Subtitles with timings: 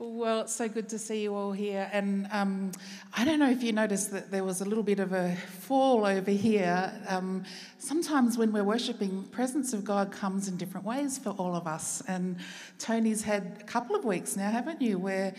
[0.00, 1.88] Well, it's so good to see you all here.
[1.92, 2.72] And um,
[3.16, 6.04] I don't know if you noticed that there was a little bit of a fall
[6.04, 6.92] over here.
[7.06, 7.44] Um,
[7.78, 12.02] sometimes when we're worshipping, presence of God comes in different ways for all of us.
[12.08, 12.38] And
[12.80, 15.32] Tony's had a couple of weeks now, haven't you, where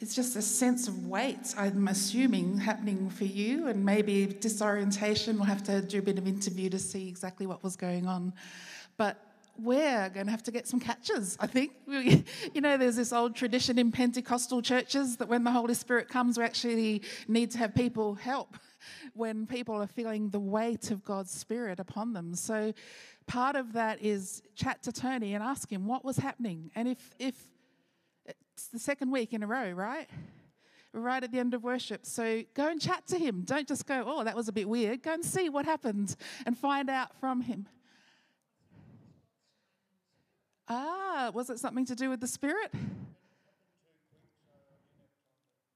[0.00, 5.36] it's just a sense of weight, I'm assuming, happening for you, and maybe disorientation.
[5.36, 8.32] We'll have to do a bit of interview to see exactly what was going on.
[8.96, 9.31] But
[9.62, 11.72] we're going to have to get some catches, I think.
[11.86, 16.38] you know, there's this old tradition in Pentecostal churches that when the Holy Spirit comes,
[16.38, 18.56] we actually need to have people help
[19.14, 22.34] when people are feeling the weight of God's Spirit upon them.
[22.34, 22.72] So
[23.26, 26.70] part of that is chat to Tony and ask him what was happening.
[26.74, 27.36] And if, if
[28.26, 30.08] it's the second week in a row, right?
[30.94, 32.04] right at the end of worship.
[32.04, 33.42] So go and chat to him.
[33.44, 35.02] Don't just go, oh, that was a bit weird.
[35.02, 37.66] Go and see what happened and find out from him.
[40.74, 42.72] Ah, was it something to do with the Spirit?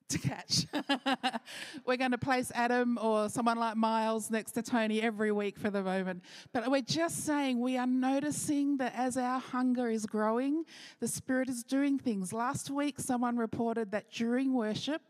[0.09, 0.67] To catch.
[1.85, 5.69] we're going to place Adam or someone like Miles next to Tony every week for
[5.69, 6.23] the moment.
[6.53, 10.65] But we're just saying we are noticing that as our hunger is growing,
[11.01, 12.33] the Spirit is doing things.
[12.33, 15.03] Last week, someone reported that during worship,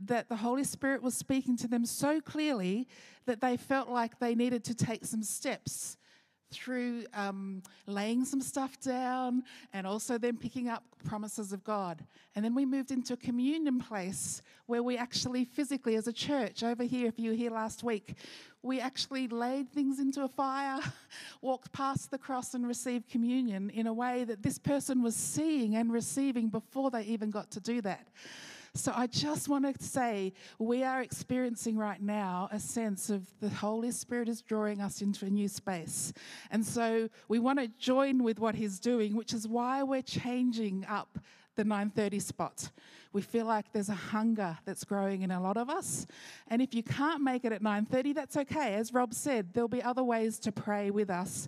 [0.00, 2.88] that the Holy Spirit was speaking to them so clearly
[3.26, 5.96] that they felt like they needed to take some steps
[6.52, 12.04] through um, laying some stuff down and also then picking up promises of God.
[12.34, 16.62] And then we moved into a communion place where we actually physically, as a church,
[16.62, 18.14] over here, if you were here last week,
[18.62, 20.78] we actually laid things into a fire,
[21.42, 25.74] walked past the cross, and received communion in a way that this person was seeing
[25.74, 28.06] and receiving before they even got to do that.
[28.74, 33.50] So I just want to say we are experiencing right now a sense of the
[33.50, 36.14] Holy Spirit is drawing us into a new space.
[36.50, 40.86] And so we want to join with what he's doing, which is why we're changing
[40.88, 41.18] up
[41.54, 42.70] the 9:30 spot.
[43.12, 46.06] We feel like there's a hunger that's growing in a lot of us.
[46.48, 48.74] And if you can't make it at 9:30, that's okay.
[48.74, 51.46] As Rob said, there'll be other ways to pray with us.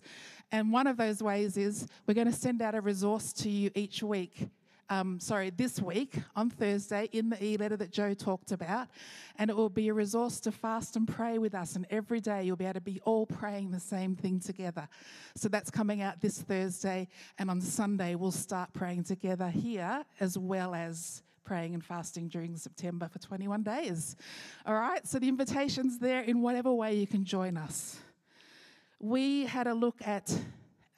[0.53, 3.71] And one of those ways is we're going to send out a resource to you
[3.75, 4.51] each week
[4.91, 8.89] um, sorry, this week on Thursday in the e letter that Joe talked about.
[9.39, 11.77] And it will be a resource to fast and pray with us.
[11.77, 14.89] And every day you'll be able to be all praying the same thing together.
[15.35, 17.09] So that's coming out this Thursday.
[17.39, 22.57] And on Sunday, we'll start praying together here as well as praying and fasting during
[22.57, 24.17] September for 21 days.
[24.67, 27.99] All right, so the invitation's there in whatever way you can join us.
[28.99, 30.35] We had a look at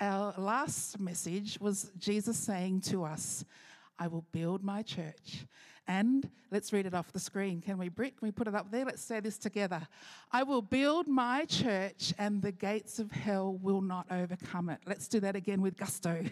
[0.00, 3.44] our last message was Jesus saying to us,
[3.98, 5.46] I will build my church.
[5.88, 7.60] And let's read it off the screen.
[7.60, 8.18] Can we, Britt?
[8.18, 8.84] Can we put it up there?
[8.84, 9.86] Let's say this together.
[10.32, 14.80] I will build my church, and the gates of hell will not overcome it.
[14.84, 16.24] Let's do that again with gusto.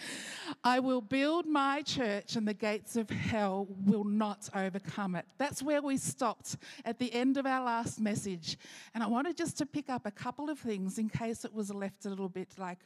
[0.64, 5.24] I will build my church, and the gates of hell will not overcome it.
[5.38, 8.58] That's where we stopped at the end of our last message.
[8.92, 11.72] And I wanted just to pick up a couple of things in case it was
[11.72, 12.80] left a little bit like,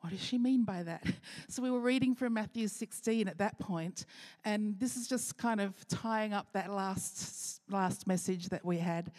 [0.00, 1.04] what does she mean by that?
[1.48, 4.06] So we were reading from Matthew 16 at that point,
[4.44, 9.10] and this is just kind of tying up that last last message that we had,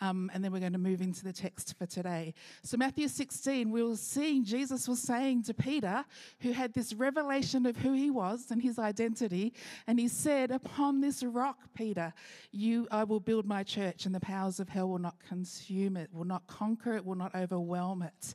[0.00, 2.34] um, and then we're going to move into the text for today.
[2.62, 6.04] So Matthew 16, we were seeing Jesus was saying to Peter,
[6.40, 9.52] who had this revelation of who he was and his identity,
[9.88, 12.12] and he said, "Upon this rock, Peter,
[12.52, 16.12] you I will build my church, and the powers of hell will not consume it,
[16.12, 18.34] will not conquer it, will not overwhelm it."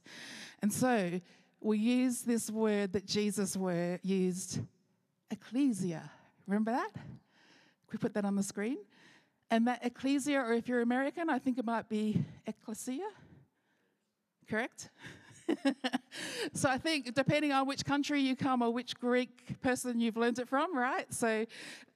[0.61, 1.21] And so
[1.65, 3.57] we use this word that Jesus
[4.03, 4.59] used,
[5.31, 6.11] ecclesia.
[6.45, 6.93] Remember that?
[6.93, 7.03] Can
[7.91, 8.77] we put that on the screen?
[9.49, 13.07] And that ecclesia, or if you're American, I think it might be ecclesia.
[14.47, 14.89] Correct?
[16.53, 20.39] so I think depending on which country you come or which Greek person you've learned
[20.39, 21.11] it from, right?
[21.13, 21.45] So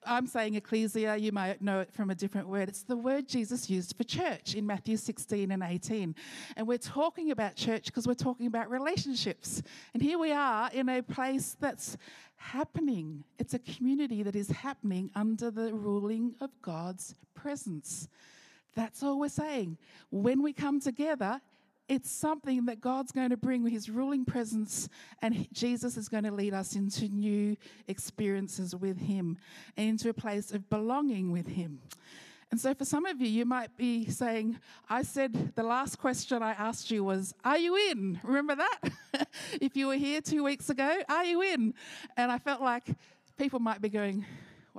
[0.06, 2.70] I'm saying ecclesia, you might know it from a different word.
[2.70, 6.16] It's the word Jesus used for church in Matthew 16 and 18.
[6.56, 9.62] And we're talking about church because we're talking about relationships.
[9.94, 11.98] And here we are in a place that's
[12.38, 13.24] happening.
[13.38, 18.08] It's a community that is happening under the ruling of God's presence.
[18.76, 19.78] That's all we're saying.
[20.10, 21.42] When we come together,
[21.90, 24.88] it's something that God's going to bring with his ruling presence,
[25.22, 27.58] and Jesus is going to lead us into new
[27.88, 29.38] experiences with him
[29.76, 31.82] and into a place of belonging with him.
[32.52, 34.60] And so, for some of you, you might be saying,
[34.90, 38.20] I said the last question I asked you was, Are you in?
[38.24, 39.28] Remember that?
[39.62, 41.74] if you were here two weeks ago, are you in?
[42.18, 42.86] And I felt like
[43.38, 44.26] people might be going,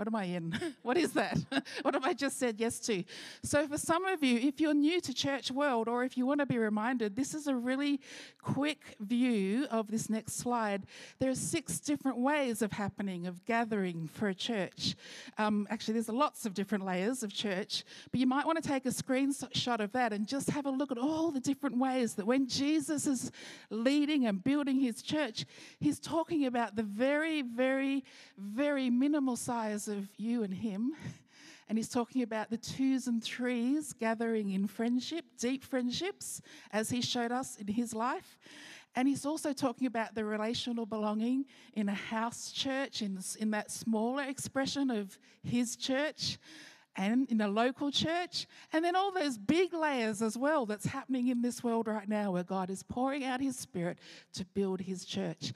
[0.01, 0.59] What am I in?
[0.83, 1.39] what is that?
[1.83, 3.05] what have I just said yes to?
[3.43, 6.41] So, for some of you, if you're new to church world or if you want
[6.41, 8.01] to be reminded, this is a really
[8.41, 10.87] quick view of this next slide.
[11.19, 14.97] There are six different ways of happening, of gathering for a church.
[15.37, 18.87] Um, actually, there's lots of different layers of church, but you might want to take
[18.87, 22.25] a screenshot of that and just have a look at all the different ways that
[22.25, 23.31] when Jesus is
[23.69, 25.45] leading and building his church,
[25.79, 28.03] he's talking about the very, very,
[28.39, 30.93] very minimal size of you and him.
[31.69, 36.43] And he's talking about the twos and threes gathering in friendship, deep friendships,
[36.73, 38.41] as he showed us in his life.
[38.97, 41.45] And he's also talking about the relational belonging
[41.75, 46.39] in a house church, in, in that smaller expression of his church,
[46.97, 48.49] and in a local church.
[48.73, 52.33] And then all those big layers as well that's happening in this world right now,
[52.33, 53.99] where God is pouring out his spirit
[54.35, 55.53] to build his church.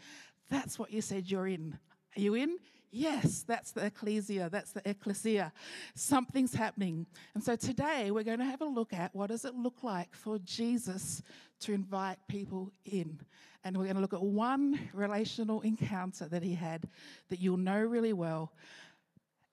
[0.48, 1.76] That's what you said you're in.
[2.16, 2.58] Are you in?
[2.96, 5.52] Yes, that's the ecclesia, that's the ecclesia.
[5.96, 7.06] Something's happening.
[7.34, 10.14] And so today we're going to have a look at what does it look like
[10.14, 11.20] for Jesus
[11.60, 13.18] to invite people in.
[13.64, 16.88] And we're going to look at one relational encounter that he had
[17.30, 18.52] that you'll know really well.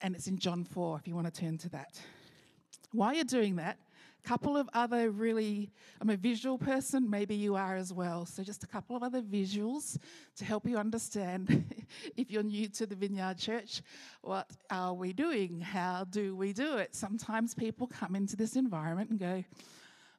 [0.01, 1.99] And it's in John 4 if you want to turn to that.
[2.91, 3.79] While you're doing that,
[4.23, 8.25] couple of other really, I'm a visual person, maybe you are as well.
[8.25, 9.97] So, just a couple of other visuals
[10.37, 11.65] to help you understand
[12.17, 13.81] if you're new to the Vineyard Church,
[14.21, 15.59] what are we doing?
[15.59, 16.95] How do we do it?
[16.95, 19.43] Sometimes people come into this environment and go,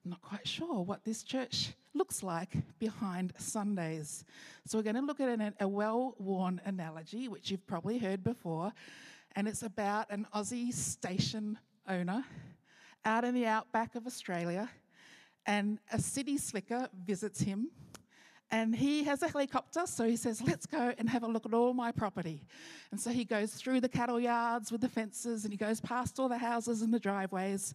[0.05, 4.25] I'm not quite sure what this church looks like behind Sundays.
[4.67, 8.25] So, we're going to look at an, a well worn analogy, which you've probably heard
[8.25, 8.73] before,
[9.37, 11.59] and it's about an Aussie station
[11.89, 12.25] owner
[13.05, 14.71] out in the outback of Australia,
[15.47, 17.71] and a city slicker visits him.
[18.51, 21.55] And he has a helicopter, so he says, Let's go and have a look at
[21.55, 22.45] all my property.
[22.91, 26.21] And so he goes through the cattle yards with the fences and he goes past
[26.21, 27.73] all the houses and the driveways.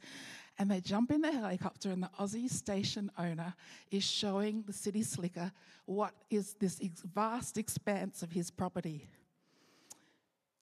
[0.60, 3.54] And they jump in the helicopter, and the Aussie station owner
[3.92, 5.52] is showing the city slicker
[5.86, 6.80] what is this
[7.14, 9.08] vast expanse of his property.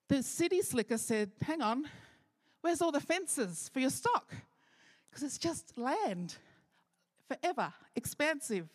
[0.08, 1.88] The city slicker said, Hang on,
[2.60, 4.34] where's all the fences for your stock?
[5.16, 6.34] Because it's just land
[7.26, 8.68] forever, expansive.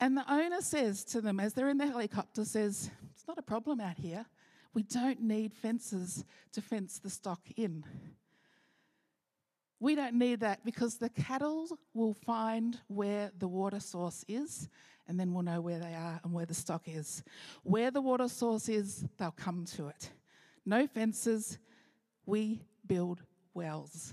[0.00, 3.42] And the owner says to them as they're in the helicopter, says, It's not a
[3.42, 4.26] problem out here.
[4.74, 7.84] We don't need fences to fence the stock in.
[9.78, 14.68] We don't need that because the cattle will find where the water source is,
[15.06, 17.22] and then we'll know where they are and where the stock is.
[17.62, 20.10] Where the water source is, they'll come to it.
[20.64, 21.58] No fences,
[22.26, 23.22] we build
[23.54, 24.12] wells.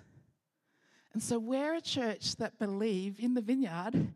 [1.13, 4.13] And so we're a church that believe in the vineyard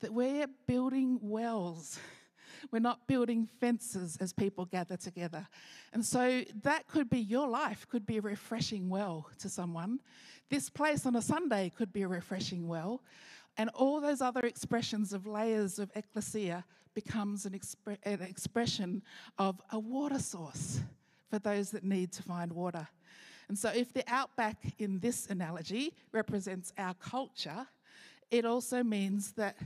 [0.00, 1.98] that we're building wells.
[2.70, 5.48] We're not building fences as people gather together.
[5.94, 10.00] And so that could be your life, could be a refreshing well to someone.
[10.50, 13.02] This place on a Sunday could be a refreshing well.
[13.56, 16.64] And all those other expressions of layers of ecclesia
[16.94, 17.58] becomes an,
[18.04, 19.02] an expression
[19.38, 20.80] of a water source
[21.30, 22.86] for those that need to find water.
[23.50, 27.66] And so, if the outback in this analogy represents our culture,
[28.30, 29.56] it also means that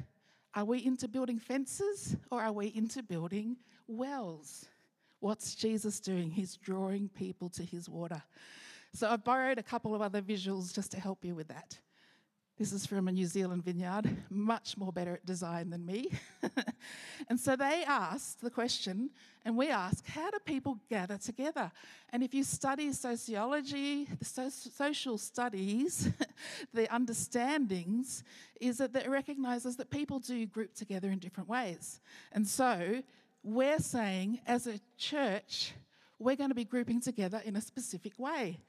[0.55, 4.65] are we into building fences or are we into building wells?
[5.21, 6.31] What's Jesus doing?
[6.31, 8.23] He's drawing people to his water.
[8.95, 11.77] So, I've borrowed a couple of other visuals just to help you with that.
[12.57, 16.13] This is from a New Zealand vineyard, much more better at design than me.
[17.29, 19.11] and so they asked the question,
[19.45, 21.73] and we ask, how do people gather together?
[22.11, 26.09] And if you study sociology, the so- social studies,
[26.73, 28.23] the understandings,
[28.61, 32.01] is that it recognizes that people do group together in different ways.
[32.31, 33.03] And so
[33.43, 35.73] we're saying, as a church,
[36.21, 38.61] we're going to be grouping together in a specific way.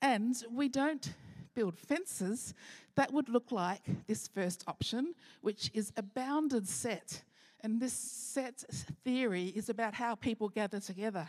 [0.00, 1.12] And we don't
[1.54, 2.54] build fences,
[2.96, 7.22] that would look like this first option, which is a bounded set.
[7.60, 8.64] And this set
[9.04, 11.28] theory is about how people gather together.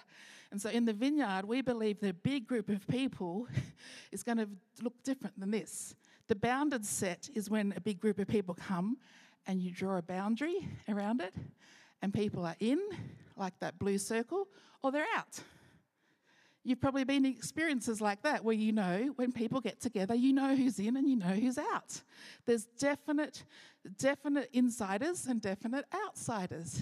[0.52, 3.48] And so in the vineyard, we believe the big group of people
[4.12, 4.50] is going to
[4.82, 5.96] look different than this.
[6.28, 8.98] The bounded set is when a big group of people come
[9.48, 11.34] and you draw a boundary around it,
[12.02, 12.80] and people are in,
[13.38, 14.48] like that blue circle,
[14.82, 15.40] or they're out.
[16.66, 20.34] You've probably been in experiences like that where you know when people get together, you
[20.34, 22.02] know who's in and you know who's out.
[22.48, 23.44] There's definite,
[24.00, 26.82] definite insiders and definite outsiders.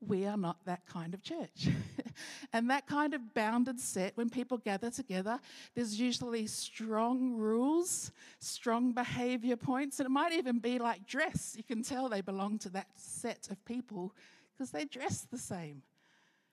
[0.00, 1.68] We are not that kind of church.
[2.54, 5.38] and that kind of bounded set, when people gather together,
[5.74, 11.54] there's usually strong rules, strong behavior points, and it might even be like dress.
[11.54, 14.14] You can tell they belong to that set of people
[14.54, 15.82] because they dress the same,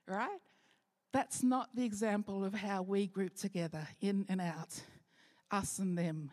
[0.06, 0.40] right?
[1.12, 4.82] That's not the example of how we group together in and out,
[5.52, 6.32] us and them.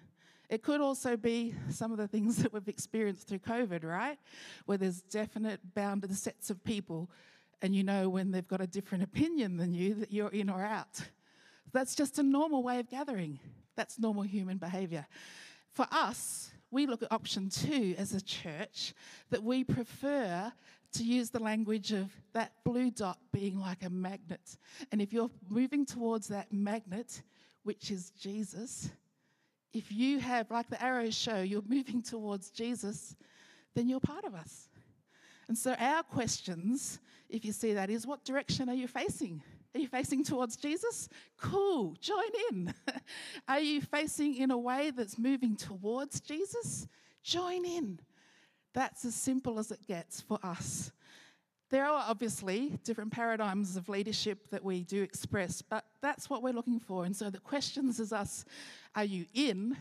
[0.48, 4.18] It could also be some of the things that we've experienced through COVID, right?
[4.66, 7.10] Where there's definite bounded sets of people,
[7.62, 10.62] and you know when they've got a different opinion than you that you're in or
[10.62, 11.00] out.
[11.72, 13.40] That's just a normal way of gathering.
[13.76, 15.06] That's normal human behavior.
[15.72, 18.94] For us, we look at option two as a church
[19.30, 20.52] that we prefer
[20.96, 24.56] to use the language of that blue dot being like a magnet.
[24.92, 27.22] And if you're moving towards that magnet,
[27.64, 28.90] which is Jesus,
[29.72, 33.14] if you have, like the arrows show, you're moving towards Jesus,
[33.74, 34.68] then you're part of us.
[35.48, 36.98] And so our questions,
[37.28, 39.42] if you see that, is what direction are you facing?
[39.74, 41.08] Are you facing towards Jesus?
[41.38, 42.74] Cool, join in.
[43.48, 46.88] are you facing in a way that's moving towards Jesus?
[47.22, 48.00] Join in.
[48.76, 50.92] That's as simple as it gets for us.
[51.70, 56.52] There are obviously different paradigms of leadership that we do express, but that's what we're
[56.52, 57.06] looking for.
[57.06, 58.44] And so the questions is us,
[58.94, 59.78] are you in?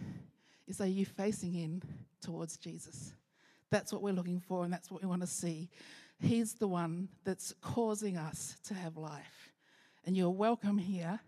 [0.66, 1.84] Is are you facing in
[2.22, 3.12] towards Jesus?
[3.70, 5.70] That's what we're looking for, and that's what we want to see.
[6.22, 9.52] He's the one that's causing us to have life.
[10.06, 11.20] And you're welcome here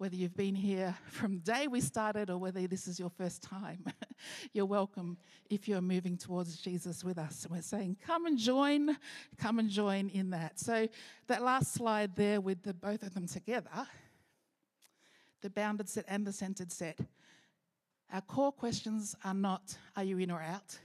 [0.00, 3.42] whether you've been here from the day we started or whether this is your first
[3.42, 3.84] time.
[4.54, 5.18] you're welcome
[5.50, 7.44] if you're moving towards Jesus with us.
[7.44, 8.96] And we're saying, come and join,
[9.36, 10.58] come and join in that.
[10.58, 10.88] So,
[11.26, 13.68] that last slide there with the, both of them together,
[15.42, 16.98] the bounded set and the centered set,
[18.10, 20.78] our core questions are not, are you in or out?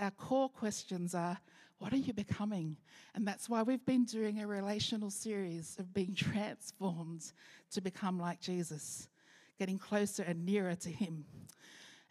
[0.00, 1.38] Our core questions are,
[1.78, 2.76] what are you becoming?
[3.14, 7.32] And that's why we've been doing a relational series of being transformed
[7.72, 9.08] to become like Jesus,
[9.58, 11.24] getting closer and nearer to Him.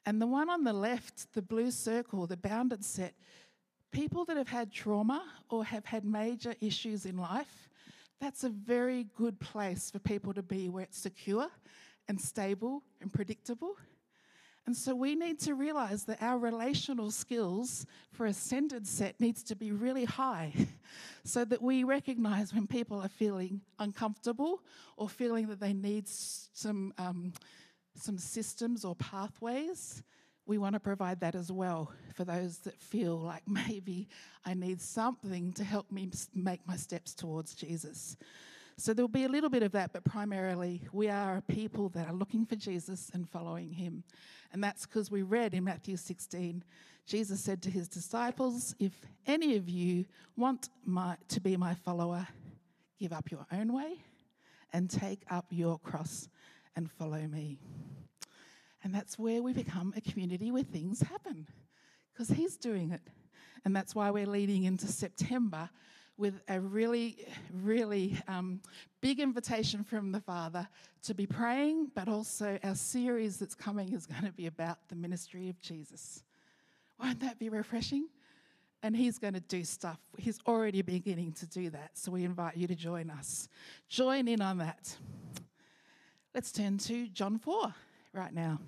[0.05, 3.15] And the one on the left, the blue circle, the bounded set,
[3.91, 7.69] people that have had trauma or have had major issues in life,
[8.21, 11.47] that's a very good place for people to be where it's secure
[12.07, 13.75] and stable and predictable.
[14.67, 19.43] And so we need to realize that our relational skills for a centered set needs
[19.43, 20.53] to be really high
[21.23, 24.63] so that we recognize when people are feeling uncomfortable
[24.97, 27.31] or feeling that they need some, um,
[27.95, 30.01] some systems or pathways.
[30.47, 34.07] We want to provide that as well for those that feel like maybe
[34.45, 38.17] I need something to help me make my steps towards Jesus.
[38.77, 42.09] So there'll be a little bit of that, but primarily we are a people that
[42.09, 44.03] are looking for Jesus and following him.
[44.55, 46.63] And that's because we read in Matthew 16,
[47.05, 48.93] Jesus said to his disciples, If
[49.27, 50.05] any of you
[50.37, 52.25] want my, to be my follower,
[52.97, 53.97] give up your own way
[54.71, 56.29] and take up your cross
[56.73, 57.59] and follow me.
[58.81, 61.49] And that's where we become a community where things happen
[62.13, 63.01] because he's doing it.
[63.65, 65.69] And that's why we're leading into September
[66.17, 68.61] with a really, really um,
[69.01, 70.67] big invitation from the Father
[71.03, 74.95] to be praying, but also our series that's coming is going to be about the
[74.95, 76.23] ministry of Jesus.
[77.01, 78.07] Won't that be refreshing?
[78.81, 79.99] And he's going to do stuff.
[80.17, 81.91] He's already beginning to do that.
[81.97, 83.49] So we invite you to join us.
[83.89, 84.95] Join in on that.
[86.33, 87.73] Let's turn to John 4
[88.13, 88.59] right now.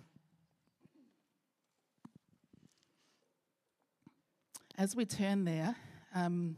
[4.78, 5.76] As we turn there,
[6.14, 6.56] um,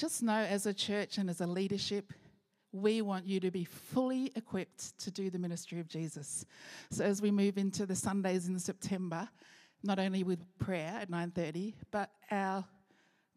[0.00, 2.14] just know as a church and as a leadership,
[2.72, 6.46] we want you to be fully equipped to do the ministry of Jesus.
[6.90, 9.28] So as we move into the Sundays in September,
[9.82, 12.64] not only with prayer at 9:30, but our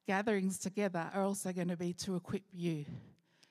[0.08, 2.86] gatherings together are also going to be to equip you.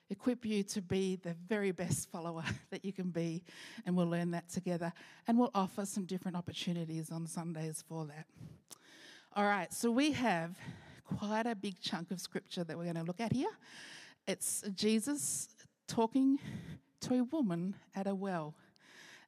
[0.09, 3.43] Equip you to be the very best follower that you can be,
[3.85, 4.91] and we'll learn that together.
[5.27, 8.25] And we'll offer some different opportunities on Sundays for that.
[9.35, 10.57] All right, so we have
[11.17, 13.51] quite a big chunk of scripture that we're going to look at here.
[14.27, 15.49] It's Jesus
[15.87, 16.39] talking
[17.01, 18.55] to a woman at a well,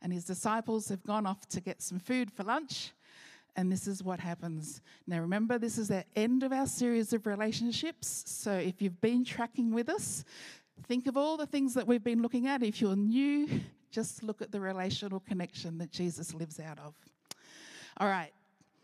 [0.02, 2.94] and his disciples have gone off to get some food for lunch.
[3.58, 4.82] And this is what happens.
[5.08, 8.26] Now, remember, this is the end of our series of relationships.
[8.28, 10.26] So, if you've been tracking with us,
[10.88, 12.64] think of all the things that we've been looking at.
[12.64, 13.48] If you're new,
[13.92, 16.96] just look at the relational connection that Jesus lives out of.
[17.98, 18.32] All right,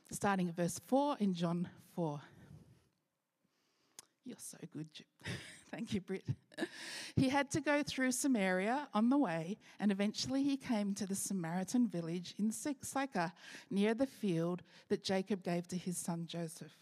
[0.09, 2.21] starting at verse 4 in John 4.
[4.25, 4.87] You're so good.
[5.71, 6.25] Thank you, Britt.
[7.15, 11.15] he had to go through Samaria on the way, and eventually he came to the
[11.15, 13.31] Samaritan village in Sychar,
[13.69, 16.75] near the field that Jacob gave to his son Joseph.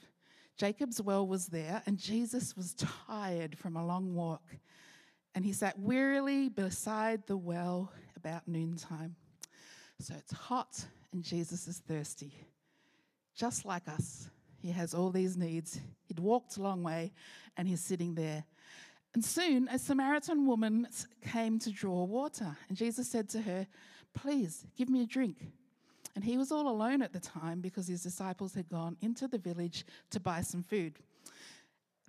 [0.58, 2.76] Jacob's well was there, and Jesus was
[3.08, 4.44] tired from a long walk.
[5.36, 9.16] And he sat wearily beside the well about noontime.
[10.00, 12.34] So it's hot, and Jesus is thirsty,
[13.36, 14.30] just like us.
[14.62, 15.80] He has all these needs.
[16.08, 17.14] He'd walked a long way
[17.58, 18.46] and he's sitting there.
[19.14, 20.88] And soon a Samaritan woman
[21.22, 23.66] came to draw water, and Jesus said to her,
[24.14, 25.38] Please give me a drink.
[26.16, 29.38] And he was all alone at the time because his disciples had gone into the
[29.38, 31.00] village to buy some food.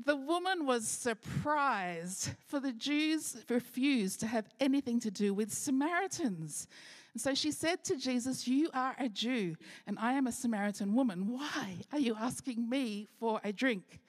[0.05, 6.67] The woman was surprised, for the Jews refused to have anything to do with Samaritans.
[7.13, 10.95] And so she said to Jesus, You are a Jew, and I am a Samaritan
[10.95, 11.29] woman.
[11.29, 14.01] Why are you asking me for a drink?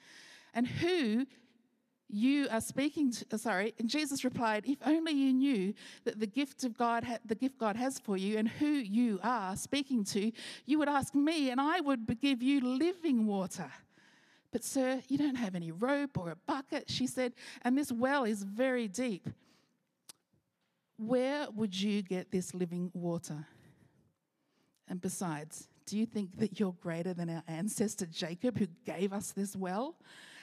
[0.54, 1.26] And who
[2.12, 6.26] you are speaking to, uh, sorry, and Jesus replied, If only you knew that the
[6.26, 10.30] gift of God, the gift God has for you and who you are speaking to,
[10.66, 13.72] you would ask me, and I would give you living water.
[14.52, 17.32] But, sir, you don't have any rope or a bucket, she said,
[17.62, 19.26] and this well is very deep.
[21.06, 23.46] Where would you get this living water?
[24.88, 29.32] And besides, do you think that you're greater than our ancestor Jacob, who gave us
[29.32, 29.96] this well?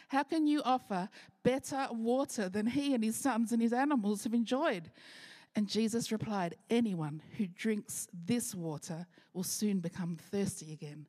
[0.10, 1.08] How can you offer
[1.44, 4.92] better water than he and his sons and his animals have enjoyed?
[5.56, 11.08] And Jesus replied, Anyone who drinks this water will soon become thirsty again.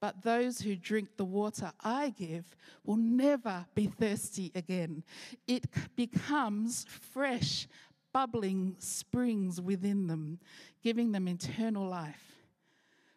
[0.00, 2.44] But those who drink the water I give
[2.84, 5.02] will never be thirsty again.
[5.46, 5.64] It
[5.96, 7.66] becomes fresh,
[8.16, 10.38] bubbling springs within them,
[10.82, 12.32] giving them eternal life.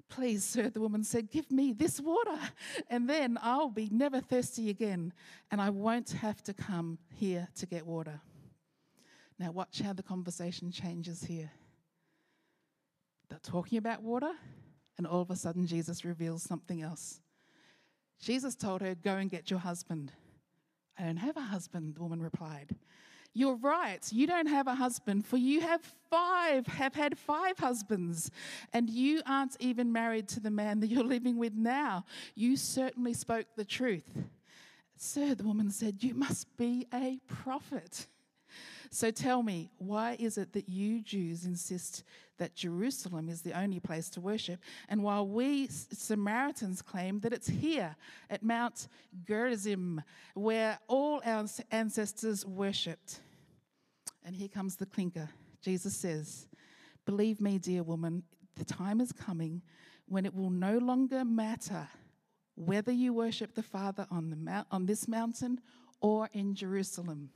[0.10, 2.38] Please, sir, the woman said, Give me this water,
[2.90, 5.14] and then I'll be never thirsty again,
[5.52, 8.20] and I won't have to come here to get water.
[9.40, 11.50] Now, watch how the conversation changes here.
[13.30, 14.34] They're talking about water,
[14.98, 17.22] and all of a sudden, Jesus reveals something else.
[18.20, 20.12] Jesus told her, Go and get your husband.
[20.98, 22.76] I don't have a husband, the woman replied.
[23.34, 24.06] You're right.
[24.12, 28.32] You don't have a husband, for you have five, have had five husbands,
[28.74, 32.06] and you aren't even married to the man that you're living with now.
[32.36, 34.12] You certainly spoke the truth.
[34.98, 38.08] Sir, the woman said, You must be a prophet.
[38.92, 42.04] So tell me, why is it that you Jews insist
[42.38, 47.48] that Jerusalem is the only place to worship, and while we Samaritans claim that it's
[47.48, 47.96] here
[48.30, 48.88] at Mount
[49.28, 50.02] Gerizim,
[50.34, 53.20] where all our ancestors worshipped?
[54.24, 55.30] And here comes the clinker.
[55.62, 56.48] Jesus says,
[57.06, 58.24] Believe me, dear woman,
[58.56, 59.62] the time is coming
[60.08, 61.88] when it will no longer matter
[62.56, 65.62] whether you worship the Father on, the mount, on this mountain
[66.02, 67.30] or in Jerusalem.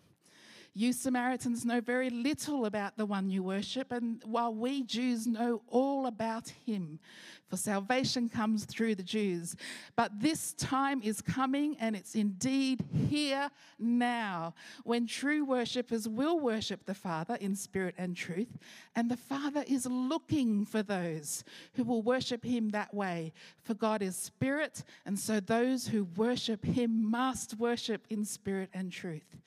[0.76, 5.62] You Samaritans know very little about the one you worship, and while we Jews know
[5.68, 7.00] all about him,
[7.48, 9.56] for salvation comes through the Jews.
[9.96, 16.86] But this time is coming, and it's indeed here now, when true worshippers will worship
[16.86, 18.58] the Father in spirit and truth,
[18.96, 21.44] and the Father is looking for those
[21.76, 23.32] who will worship him that way.
[23.62, 28.92] For God is spirit, and so those who worship him must worship in spirit and
[28.92, 29.38] truth.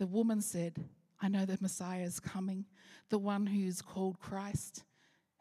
[0.00, 0.82] The woman said,
[1.20, 2.64] I know the Messiah is coming,
[3.10, 4.82] the one who is called Christ.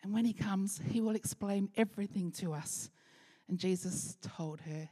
[0.04, 2.90] And when he comes, he will explain everything to us.
[3.48, 4.90] And Jesus told her,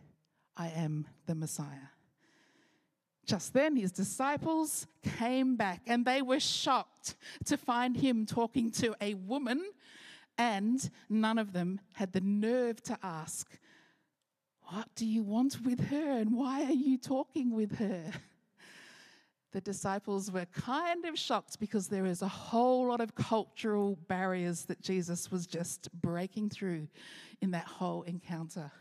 [0.56, 1.89] I am the Messiah.
[3.25, 4.88] Just then, his disciples
[5.19, 9.62] came back and they were shocked to find him talking to a woman,
[10.38, 13.60] and none of them had the nerve to ask,
[14.71, 18.13] What do you want with her, and why are you talking with her?
[19.58, 24.65] The disciples were kind of shocked because there is a whole lot of cultural barriers
[24.65, 26.88] that Jesus was just breaking through
[27.41, 28.72] in that whole encounter.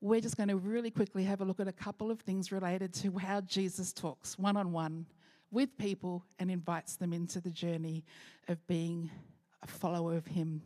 [0.00, 2.94] We're just going to really quickly have a look at a couple of things related
[2.94, 5.04] to how Jesus talks one on one
[5.50, 8.06] with people and invites them into the journey
[8.48, 9.10] of being
[9.62, 10.62] a follower of Him.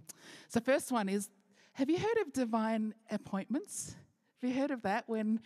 [0.47, 1.29] So, first one is
[1.73, 3.97] have you heard of divine appointments?
[4.41, 5.09] Have you heard of that?
[5.09, 5.41] When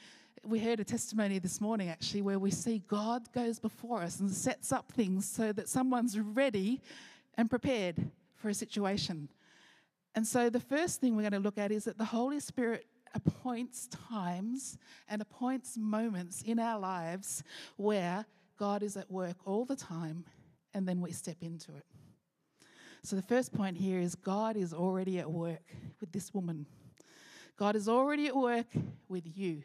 [0.45, 4.31] we heard a testimony this morning actually where we see God goes before us and
[4.31, 6.81] sets up things so that someone's ready
[7.37, 9.29] and prepared for a situation.
[10.15, 12.87] And so the first thing we're going to look at is that the Holy Spirit
[13.15, 14.77] appoints times
[15.09, 17.43] and appoints moments in our lives
[17.77, 18.25] where
[18.59, 20.25] God is at work all the time
[20.75, 21.85] and then we step into it.
[23.03, 25.63] So the first point here is God is already at work
[26.01, 26.67] with this woman.
[27.57, 28.67] God is already at work
[29.09, 29.63] with you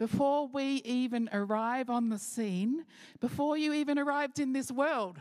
[0.00, 2.86] before we even arrive on the scene,
[3.20, 5.18] before you even arrived in this world,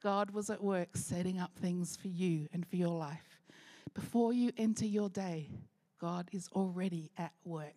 [0.00, 3.40] God was at work setting up things for you and for your life.
[3.94, 5.50] Before you enter your day,
[6.00, 7.74] God is already at work.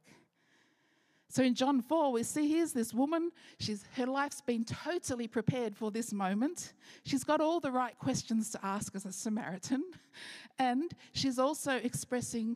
[1.29, 3.31] So in John 4, we see here's this woman.
[3.57, 6.73] She's, her life's been totally prepared for this moment.
[7.05, 9.83] She's got all the right questions to ask as a Samaritan.
[10.59, 12.55] And she's also expressing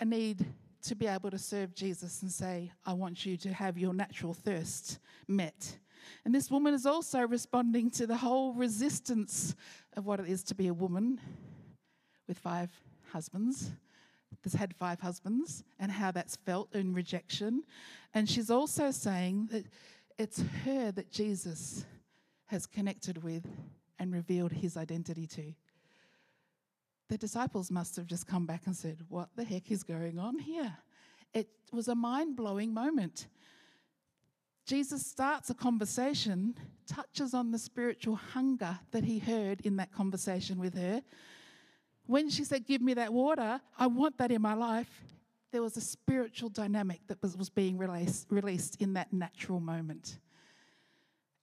[0.00, 0.44] a need
[0.82, 4.34] to be able to serve Jesus and say, I want you to have your natural
[4.34, 5.78] thirst met.
[6.24, 9.54] And this woman is also responding to the whole resistance
[9.96, 11.20] of what it is to be a woman
[12.26, 12.70] with five
[13.12, 13.72] husbands,
[14.42, 17.62] that's had five husbands, and how that's felt in rejection.
[18.14, 19.64] And she's also saying that
[20.18, 21.84] it's her that Jesus
[22.46, 23.46] has connected with
[23.98, 25.54] and revealed his identity to.
[27.08, 30.38] The disciples must have just come back and said, What the heck is going on
[30.38, 30.76] here?
[31.32, 33.28] It was a mind blowing moment.
[34.66, 36.54] Jesus starts a conversation,
[36.86, 41.02] touches on the spiritual hunger that he heard in that conversation with her.
[42.06, 45.02] When she said, Give me that water, I want that in my life,
[45.50, 50.18] there was a spiritual dynamic that was, was being released, released in that natural moment.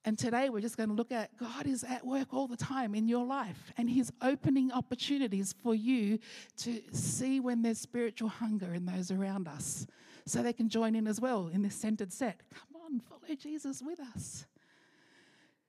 [0.06, 2.94] And today we're just going to look at God is at work all the time
[2.94, 6.20] in your life, and He's opening opportunities for you
[6.58, 9.84] to see when there's spiritual hunger in those around us
[10.24, 12.40] so they can join in as well in this centered set.
[12.54, 14.46] Come on, follow Jesus with us.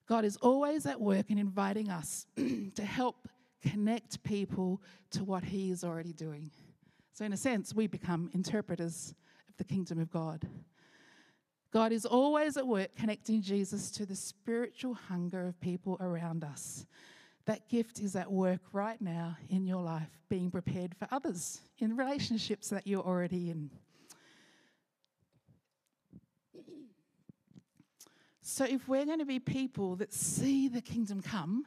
[0.08, 3.28] God is always at work and inviting us to help
[3.63, 6.52] connect people to what He is already doing.
[7.13, 9.15] So, in a sense, we become interpreters
[9.50, 10.47] of the kingdom of God.
[11.71, 16.86] God is always at work connecting Jesus to the spiritual hunger of people around us.
[17.45, 21.95] That gift is at work right now in your life, being prepared for others in
[21.95, 23.69] relationships that you're already in.
[28.41, 31.65] So, if we're going to be people that see the kingdom come,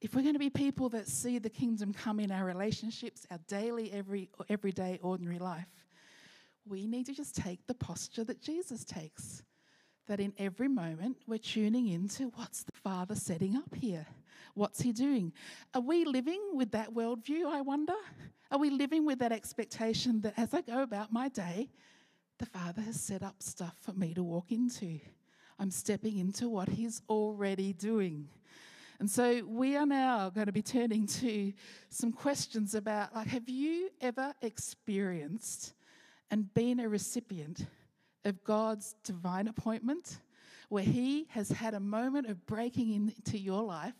[0.00, 3.38] if we're going to be people that see the kingdom come in our relationships, our
[3.46, 5.81] daily, every, everyday, ordinary life,
[6.66, 9.42] we need to just take the posture that Jesus takes.
[10.08, 14.06] That in every moment we're tuning into what's the Father setting up here?
[14.54, 15.32] What's He doing?
[15.74, 17.94] Are we living with that worldview, I wonder?
[18.50, 21.70] Are we living with that expectation that as I go about my day,
[22.38, 24.98] the Father has set up stuff for me to walk into?
[25.58, 28.28] I'm stepping into what He's already doing.
[28.98, 31.52] And so we are now going to be turning to
[31.88, 35.74] some questions about like, have you ever experienced
[36.32, 37.66] and been a recipient
[38.24, 40.18] of God's divine appointment
[40.70, 43.94] where He has had a moment of breaking into your life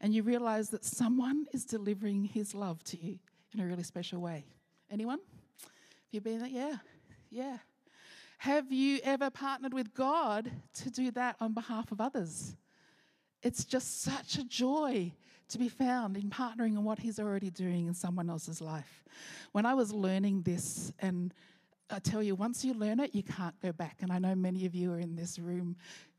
[0.00, 3.18] and you realize that someone is delivering His love to you
[3.52, 4.46] in a really special way?
[4.90, 5.18] Anyone?
[5.62, 6.48] Have you been there?
[6.48, 6.76] Yeah,
[7.28, 7.58] yeah.
[8.38, 12.54] Have you ever partnered with God to do that on behalf of others?
[13.42, 15.12] It's just such a joy
[15.48, 19.02] to be found in partnering in what He's already doing in someone else's life.
[19.52, 21.34] When I was learning this, and
[21.90, 23.98] I tell you, once you learn it, you can't go back.
[24.00, 25.76] And I know many of you are in this room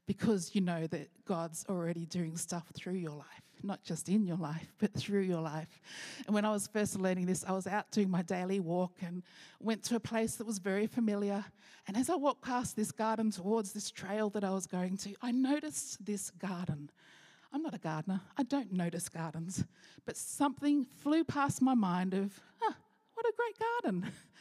[0.07, 3.25] because you know that God's already doing stuff through your life,
[3.63, 5.81] not just in your life, but through your life.
[6.27, 9.23] And when I was first learning this, I was out doing my daily walk and
[9.59, 11.43] went to a place that was very familiar.
[11.87, 15.15] And as I walked past this garden towards this trail that I was going to,
[15.21, 16.91] I noticed this garden.
[17.51, 19.63] I'm not a gardener, I don't notice gardens,
[20.05, 22.73] but something flew past my mind of, oh,
[23.13, 24.11] what a great garden.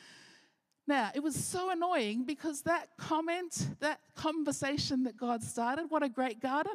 [0.86, 6.10] Now, it was so annoying because that comment, that conversation that God started, what a
[6.10, 6.74] great garden,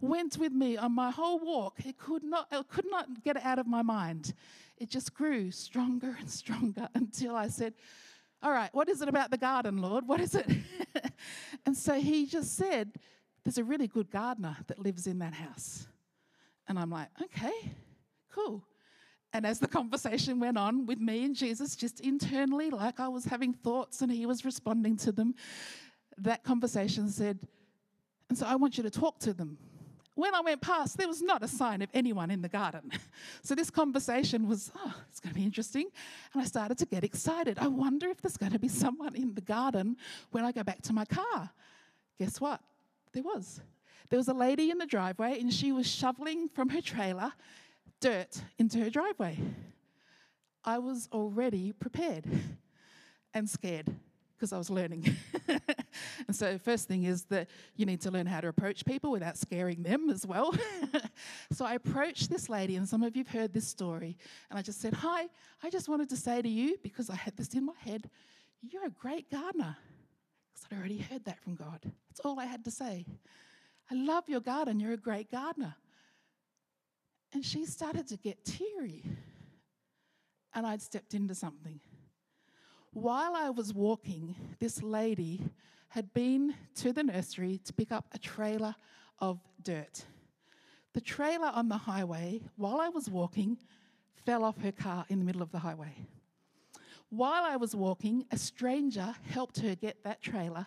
[0.00, 1.84] went with me on my whole walk.
[1.84, 4.32] It could not, it could not get it out of my mind.
[4.78, 7.74] It just grew stronger and stronger until I said,
[8.42, 10.08] All right, what is it about the garden, Lord?
[10.08, 10.46] What is it?
[11.66, 12.92] and so he just said,
[13.44, 15.86] There's a really good gardener that lives in that house.
[16.68, 17.72] And I'm like, Okay,
[18.32, 18.64] cool.
[19.32, 23.24] And as the conversation went on with me and Jesus, just internally, like I was
[23.24, 25.34] having thoughts and he was responding to them,
[26.18, 27.38] that conversation said,
[28.28, 29.56] And so I want you to talk to them.
[30.14, 32.90] When I went past, there was not a sign of anyone in the garden.
[33.44, 35.86] So this conversation was, oh, it's going to be interesting.
[36.32, 37.58] And I started to get excited.
[37.58, 39.96] I wonder if there's going to be someone in the garden
[40.30, 41.50] when I go back to my car.
[42.20, 42.60] Guess what?
[43.12, 43.60] There was.
[44.10, 47.32] There was a lady in the driveway and she was shoveling from her trailer
[48.02, 49.38] dirt into her driveway.
[50.64, 52.24] I was already prepared
[53.32, 53.94] and scared
[54.34, 55.16] because I was learning.
[55.48, 59.38] and so, first thing is that you need to learn how to approach people without
[59.38, 60.52] scaring them as well.
[61.52, 64.18] so, I approached this lady, and some of you have heard this story.
[64.50, 65.28] And I just said, Hi,
[65.62, 68.10] I just wanted to say to you, because I had this in my head,
[68.62, 69.76] you're a great gardener.
[70.52, 71.78] Because I'd already heard that from God.
[72.08, 73.06] That's all I had to say.
[73.92, 74.80] I love your garden.
[74.80, 75.76] You're a great gardener.
[77.32, 79.04] And she started to get teary.
[80.54, 81.80] And I'd stepped into something.
[82.92, 85.40] While I was walking, this lady
[85.88, 88.74] had been to the nursery to pick up a trailer
[89.18, 90.04] of dirt.
[90.92, 93.56] The trailer on the highway, while I was walking,
[94.26, 95.94] fell off her car in the middle of the highway.
[97.08, 100.66] While I was walking, a stranger helped her get that trailer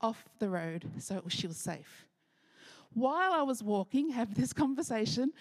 [0.00, 2.06] off the road so she was safe.
[2.94, 5.32] While I was walking, have this conversation,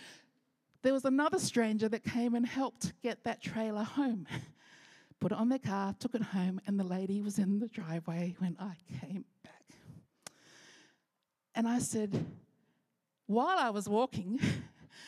[0.82, 4.28] there was another stranger that came and helped get that trailer home.
[5.20, 8.36] Put it on their car, took it home, and the lady was in the driveway
[8.40, 10.34] when I came back.
[11.54, 12.26] And I said,
[13.28, 14.40] while I was walking,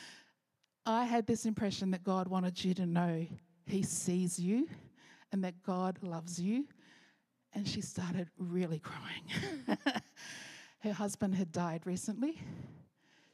[0.86, 3.26] I had this impression that God wanted you to know
[3.64, 4.68] He sees you
[5.32, 6.66] and that God loves you.
[7.54, 9.78] And she started really crying.
[10.80, 12.38] Her husband had died recently.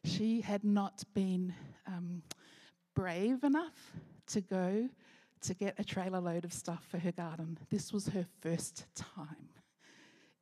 [0.09, 1.55] She had not been
[1.87, 2.23] um,
[2.95, 3.93] brave enough
[4.29, 4.89] to go
[5.43, 7.59] to get a trailer load of stuff for her garden.
[7.71, 9.51] This was her first time.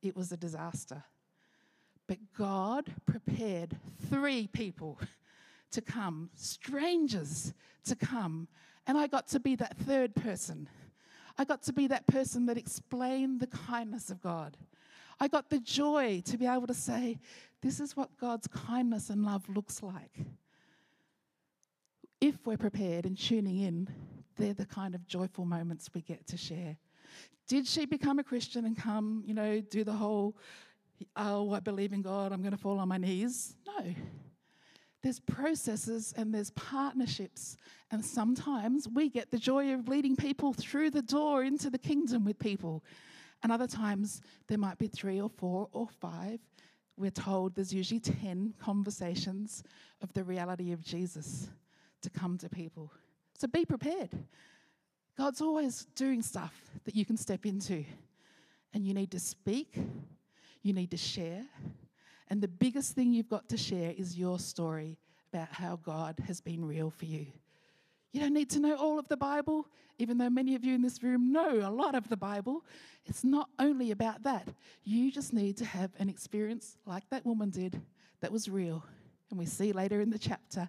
[0.01, 1.03] It was a disaster.
[2.07, 3.77] But God prepared
[4.09, 4.99] three people
[5.71, 7.53] to come, strangers
[7.85, 8.47] to come,
[8.87, 10.69] and I got to be that third person.
[11.37, 14.55] I got to be that person that explained the kindness of God.
[15.19, 17.19] I got the joy to be able to say,
[17.61, 20.25] This is what God's kindness and love looks like.
[22.19, 23.89] If we're prepared and tuning in,
[24.37, 26.77] they're the kind of joyful moments we get to share.
[27.47, 30.35] Did she become a Christian and come, you know, do the whole
[31.15, 33.55] oh, I believe in God, I'm going to fall on my knees.
[33.65, 33.93] No.
[35.03, 37.55] There's processes and there's partnerships.
[37.91, 42.25] And sometimes we get the joy of leading people through the door into the kingdom
[42.25, 42.83] with people.
[43.43, 46.39] And other times there might be three or four or five.
[46.97, 49.63] We're told there's usually 10 conversations
[50.01, 51.49] of the reality of Jesus
[52.01, 52.91] to come to people.
[53.37, 54.09] So be prepared.
[55.17, 56.53] God's always doing stuff
[56.85, 57.85] that you can step into.
[58.73, 59.77] And you need to speak
[60.67, 61.45] you need to share.
[62.29, 64.97] And the biggest thing you've got to share is your story
[65.33, 67.27] about how God has been real for you.
[68.17, 69.67] You don't need to know all of the Bible,
[69.99, 72.65] even though many of you in this room know a lot of the Bible.
[73.05, 74.47] It's not only about that.
[74.83, 77.79] You just need to have an experience like that woman did
[78.21, 78.83] that was real.
[79.29, 80.67] And we see later in the chapter,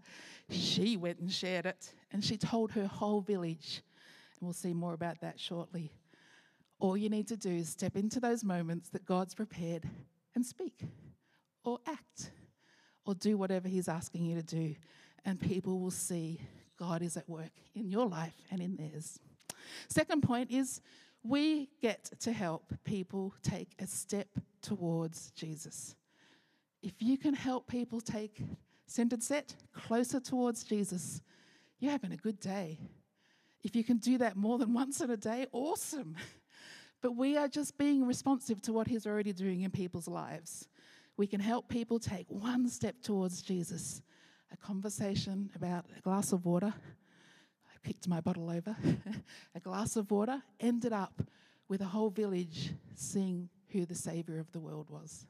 [0.50, 3.82] she went and shared it and she told her whole village.
[4.38, 5.90] And we'll see more about that shortly.
[6.78, 9.88] All you need to do is step into those moments that God's prepared
[10.34, 10.82] and speak
[11.64, 12.30] or act
[13.06, 14.74] or do whatever He's asking you to do,
[15.24, 16.42] and people will see
[16.78, 19.18] God is at work in your life and in theirs.
[19.88, 20.80] Second point is
[21.22, 24.28] we get to help people take a step
[24.62, 25.96] towards Jesus.
[26.82, 28.40] If you can help people take
[28.86, 31.20] centered set closer towards Jesus,
[31.80, 32.78] you're having a good day.
[33.64, 36.16] If you can do that more than once in a day, awesome.
[37.02, 40.68] but we are just being responsive to what He's already doing in people's lives.
[41.16, 44.02] We can help people take one step towards Jesus.
[44.52, 46.72] A conversation about a glass of water.
[46.74, 48.76] I picked my bottle over.
[49.54, 51.22] a glass of water ended up
[51.68, 55.26] with a whole village seeing who the Savior of the world was.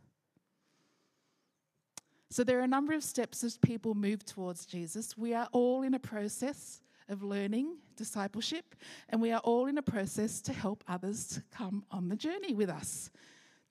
[2.31, 5.16] So, there are a number of steps as people move towards Jesus.
[5.16, 8.74] We are all in a process of learning discipleship,
[9.09, 12.54] and we are all in a process to help others to come on the journey
[12.54, 13.11] with us.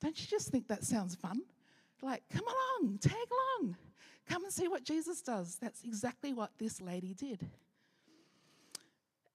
[0.00, 1.40] Don't you just think that sounds fun?
[2.02, 3.76] Like, come along, tag along,
[4.28, 5.58] come and see what Jesus does.
[5.60, 7.46] That's exactly what this lady did.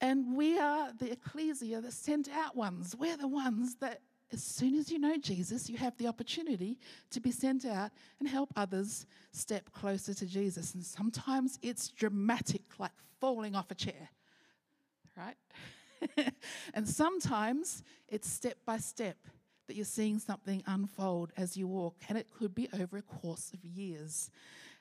[0.02, 2.96] And we are the ecclesia, the sent out ones.
[2.98, 4.02] We're the ones that,
[4.34, 6.78] as soon as you know Jesus, you have the opportunity
[7.12, 10.74] to be sent out and help others step closer to Jesus.
[10.74, 14.10] And sometimes it's dramatic, like falling off a chair,
[15.16, 15.38] right?
[16.74, 19.18] and sometimes it's step by step
[19.68, 23.52] that you're seeing something unfold as you walk, and it could be over a course
[23.54, 24.30] of years.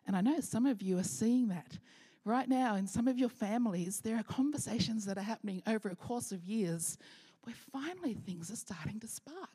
[0.06, 1.78] And I know some of you are seeing that.
[2.24, 5.96] Right now, in some of your families, there are conversations that are happening over a
[5.96, 6.96] course of years
[7.42, 9.50] where finally things are starting to spark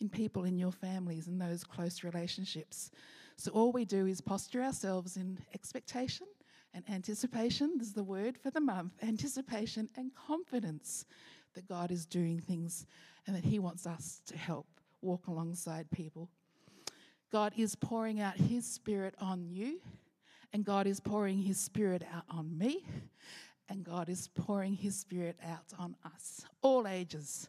[0.00, 2.90] in people in your families and those close relationships.
[3.36, 6.26] So, all we do is posture ourselves in expectation
[6.72, 11.06] and anticipation This is the word for the month anticipation and confidence
[11.54, 12.86] that God is doing things
[13.26, 14.66] and that He wants us to help
[15.00, 16.28] walk alongside people.
[17.34, 19.80] God is pouring out His Spirit on you,
[20.52, 22.86] and God is pouring His Spirit out on me,
[23.68, 27.48] and God is pouring His Spirit out on us, all ages,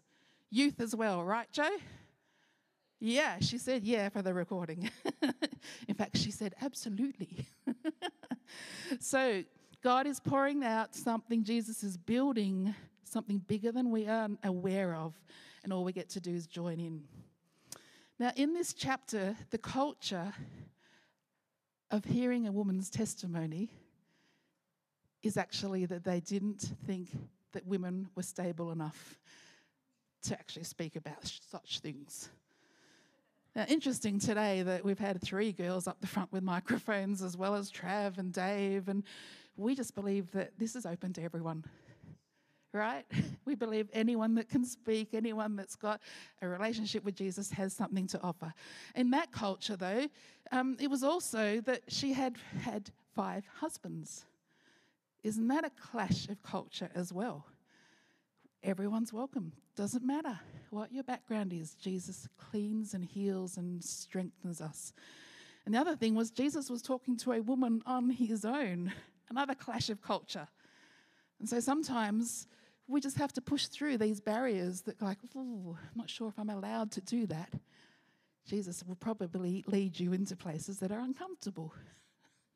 [0.50, 1.69] youth as well, right, Joe?
[3.00, 4.89] Yeah, she said yeah for the recording.
[5.88, 7.45] In fact, she said absolutely.
[9.00, 9.43] so,
[9.84, 15.13] God is pouring out something, Jesus is building something bigger than we are aware of,
[15.63, 17.04] and all we get to do is join in.
[18.17, 20.34] Now, in this chapter, the culture
[21.91, 23.69] of hearing a woman's testimony
[25.21, 27.10] is actually that they didn't think
[27.51, 29.17] that women were stable enough.
[30.23, 32.30] to actually speak about sh- such things.
[33.56, 37.54] Now, interesting today that we've had three girls up the front with microphones, as well
[37.54, 39.04] as Trav and Dave, and
[39.56, 41.63] we just believe that this is open to everyone.
[42.76, 43.06] Right?
[43.46, 46.02] We believe anyone that can speak, anyone that's got
[46.42, 48.52] a relationship with Jesus has something to offer.
[48.96, 50.08] In that culture, though,
[50.52, 54.26] um, it was also that she had had five husbands.
[55.22, 57.46] Isn't that a clash of culture as well?
[58.64, 59.52] Everyone's welcome.
[59.76, 60.40] Doesn't matter
[60.72, 64.92] what your background is, Jesus cleans and heals and strengthens us.
[65.68, 68.92] And the other thing was, Jesus was talking to a woman on his own,
[69.30, 70.48] another clash of culture.
[71.40, 72.48] And so sometimes
[72.88, 76.50] we just have to push through these barriers that, like, I'm not sure if I'm
[76.50, 77.52] allowed to do that.
[78.48, 81.74] Jesus will probably lead you into places that are uncomfortable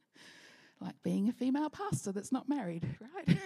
[0.81, 3.37] like being a female pastor that's not married, right?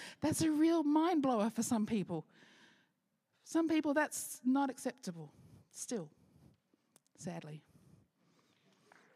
[0.20, 2.24] that's a real mind blower for some people.
[3.44, 5.30] Some people, that's not acceptable,
[5.70, 6.08] still,
[7.18, 7.60] sadly.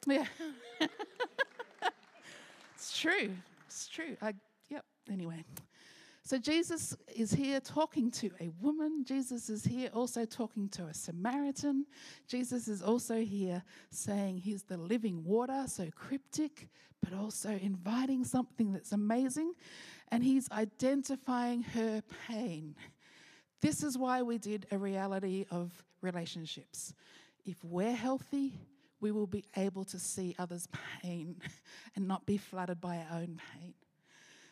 [0.06, 0.24] Yeah.
[2.74, 3.30] it's true.
[3.66, 4.16] It's true.
[4.20, 4.34] I,
[4.68, 5.44] yep, anyway.
[6.28, 9.02] So Jesus is here talking to a woman.
[9.02, 11.86] Jesus is here also talking to a Samaritan.
[12.26, 16.68] Jesus is also here saying he's the living water, so cryptic,
[17.02, 19.54] but also inviting something that's amazing.
[20.08, 22.74] And he's identifying her pain.
[23.62, 26.92] This is why we did a reality of relationships.
[27.46, 28.52] If we're healthy,
[29.00, 30.68] we will be able to see others'
[31.00, 31.40] pain
[31.96, 33.72] and not be flooded by our own pain.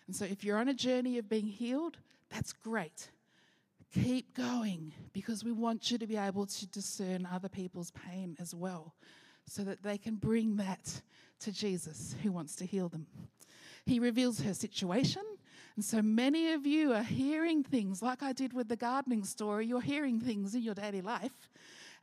[0.07, 1.97] And so, if you're on a journey of being healed,
[2.31, 3.11] that's great.
[3.93, 8.55] Keep going because we want you to be able to discern other people's pain as
[8.55, 8.95] well
[9.47, 11.01] so that they can bring that
[11.41, 13.07] to Jesus who wants to heal them.
[13.85, 15.23] He reveals her situation.
[15.77, 19.67] And so many of you are hearing things, like I did with the gardening story,
[19.67, 21.51] you're hearing things in your daily life.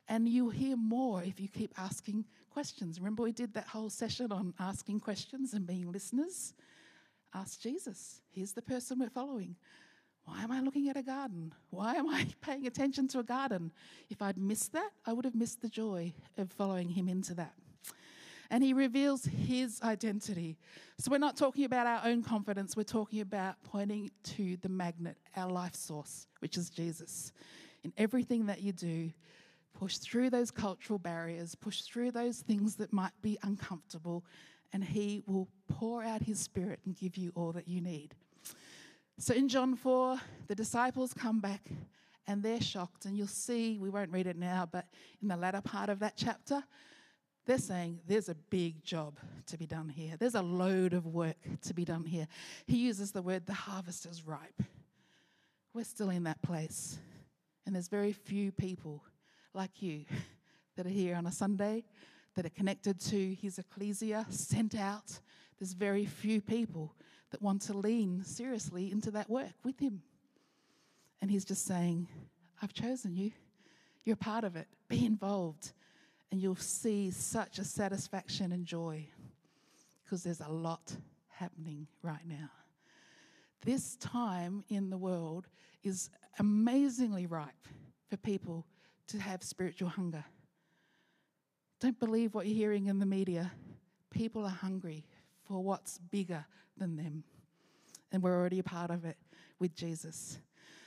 [0.07, 2.99] And you'll hear more if you keep asking questions.
[2.99, 6.53] Remember, we did that whole session on asking questions and being listeners?
[7.33, 8.21] Ask Jesus.
[8.29, 9.55] He's the person we're following.
[10.25, 11.53] Why am I looking at a garden?
[11.69, 13.71] Why am I paying attention to a garden?
[14.09, 17.53] If I'd missed that, I would have missed the joy of following him into that.
[18.49, 20.57] And he reveals his identity.
[20.99, 25.17] So we're not talking about our own confidence, we're talking about pointing to the magnet,
[25.35, 27.31] our life source, which is Jesus.
[27.83, 29.11] In everything that you do,
[29.73, 34.23] push through those cultural barriers, push through those things that might be uncomfortable,
[34.73, 38.15] and He will pour out His Spirit and give you all that you need.
[39.19, 41.69] So in John 4, the disciples come back
[42.27, 43.05] and they're shocked.
[43.05, 44.85] And you'll see, we won't read it now, but
[45.21, 46.63] in the latter part of that chapter,
[47.45, 50.15] they're saying there's a big job to be done here.
[50.17, 52.27] There's a load of work to be done here.
[52.65, 54.63] He uses the word, the harvest is ripe.
[55.73, 56.97] We're still in that place.
[57.65, 59.03] And there's very few people
[59.53, 60.05] like you
[60.75, 61.83] that are here on a Sunday
[62.35, 65.19] that are connected to his ecclesia, sent out.
[65.59, 66.95] There's very few people
[67.31, 70.01] that want to lean seriously into that work with him.
[71.21, 72.07] And he's just saying,
[72.61, 73.31] I've chosen you.
[74.03, 74.67] You're part of it.
[74.89, 75.73] Be involved.
[76.31, 79.07] And you'll see such a satisfaction and joy
[80.03, 80.95] because there's a lot
[81.29, 82.49] happening right now.
[83.65, 85.47] This time in the world
[85.83, 87.67] is amazingly ripe
[88.09, 88.65] for people
[89.07, 90.25] to have spiritual hunger.
[91.83, 93.51] Don't believe what you're hearing in the media.
[94.09, 95.03] People are hungry
[95.45, 96.45] for what's bigger
[96.77, 97.25] than them.
[98.13, 99.17] And we're already a part of it
[99.59, 100.39] with Jesus.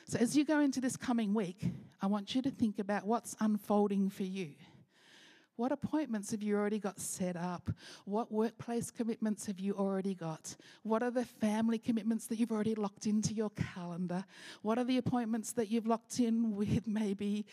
[0.06, 1.68] So, as you go into this coming week,
[2.00, 4.52] I want you to think about what's unfolding for you.
[5.56, 7.70] What appointments have you already got set up?
[8.06, 10.56] What workplace commitments have you already got?
[10.82, 14.24] What are the family commitments that you've already locked into your calendar?
[14.62, 17.44] What are the appointments that you've locked in with maybe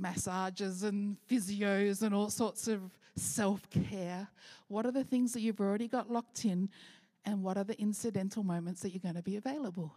[0.00, 2.80] massages and physios and all sorts of
[3.16, 4.28] self care?
[4.68, 6.68] What are the things that you've already got locked in?
[7.24, 9.94] And what are the incidental moments that you're going to be available?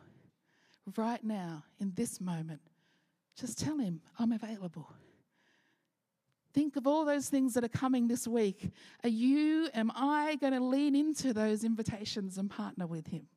[0.97, 2.61] Right now, in this moment,
[3.39, 4.91] just tell him, I'm available.
[6.53, 8.71] Think of all those things that are coming this week.
[9.03, 13.27] Are you, am I going to lean into those invitations and partner with him?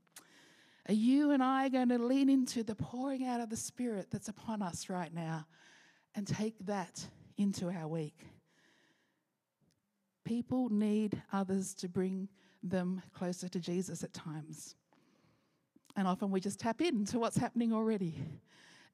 [0.89, 4.29] Are you and I going to lean into the pouring out of the Spirit that's
[4.29, 5.47] upon us right now
[6.15, 8.19] and take that into our week.
[10.25, 12.29] People need others to bring
[12.63, 14.75] them closer to Jesus at times.
[15.97, 18.15] And often we just tap into what's happening already.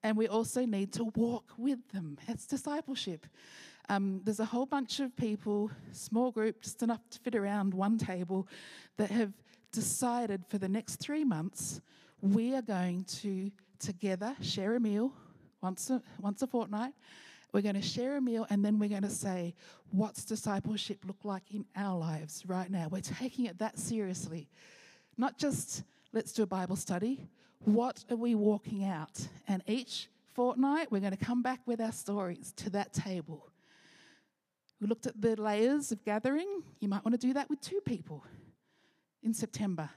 [0.02, 2.18] And we also need to walk with them.
[2.26, 3.26] It's discipleship.
[3.88, 7.98] Um, there's a whole bunch of people, small group, just enough to fit around one
[7.98, 8.48] table,
[8.96, 9.32] that have
[9.72, 11.80] decided for the next three months
[12.20, 15.12] we are going to together share a meal
[15.62, 16.92] once a, once a fortnight.
[17.52, 19.54] We're going to share a meal and then we're going to say,
[19.90, 22.88] what's discipleship look like in our lives right now?
[22.90, 24.48] We're taking it that seriously.
[25.16, 25.82] Not just
[26.12, 27.28] let's do a Bible study.
[27.64, 29.28] What are we walking out?
[29.48, 33.48] And each fortnight, we're going to come back with our stories to that table.
[34.80, 36.62] We looked at the layers of gathering.
[36.78, 38.24] You might want to do that with two people
[39.22, 39.90] in September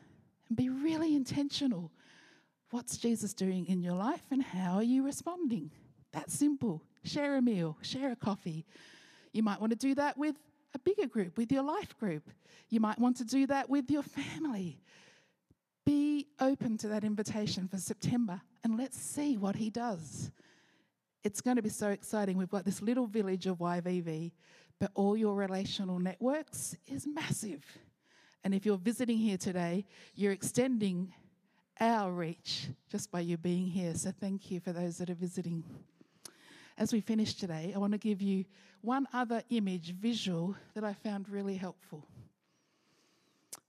[0.50, 1.92] and be really intentional.
[2.74, 5.70] What's Jesus doing in your life and how are you responding?
[6.12, 6.82] That's simple.
[7.04, 8.66] Share a meal, share a coffee.
[9.32, 10.38] You might want to do that with
[10.74, 12.32] a bigger group, with your life group.
[12.70, 14.80] You might want to do that with your family.
[15.86, 20.32] Be open to that invitation for September and let's see what he does.
[21.24, 22.40] It's going to be so exciting.
[22.40, 24.32] We've got this little village of YVV,
[24.80, 27.64] but all your relational networks is massive.
[28.44, 31.14] And if you're visiting here today, you're extending
[31.80, 33.96] our reach just by you being here.
[33.96, 35.64] So thank you for those that are visiting.
[36.78, 38.46] As we finish today, I want to give you
[38.82, 42.06] one other image, visual, that I found really helpful.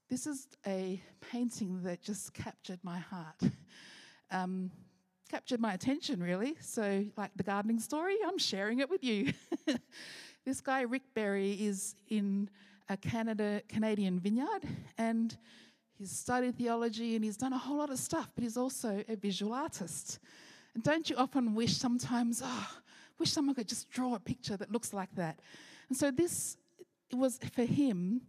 [0.09, 1.01] This is a
[1.31, 3.41] painting that just captured my heart,
[4.31, 4.71] um,
[5.29, 6.55] captured my attention, really.
[6.61, 9.33] So, like the gardening story, I'm sharing it with you.
[10.45, 12.49] this guy, Rick Berry, is in
[12.89, 15.35] a Canada, Canadian vineyard and
[15.97, 19.15] he's studied theology and he's done a whole lot of stuff, but he's also a
[19.15, 20.19] visual artist.
[20.73, 22.67] And don't you often wish sometimes, oh,
[23.17, 25.39] wish someone could just draw a picture that looks like that?
[25.89, 26.57] And so this
[27.13, 28.21] was for him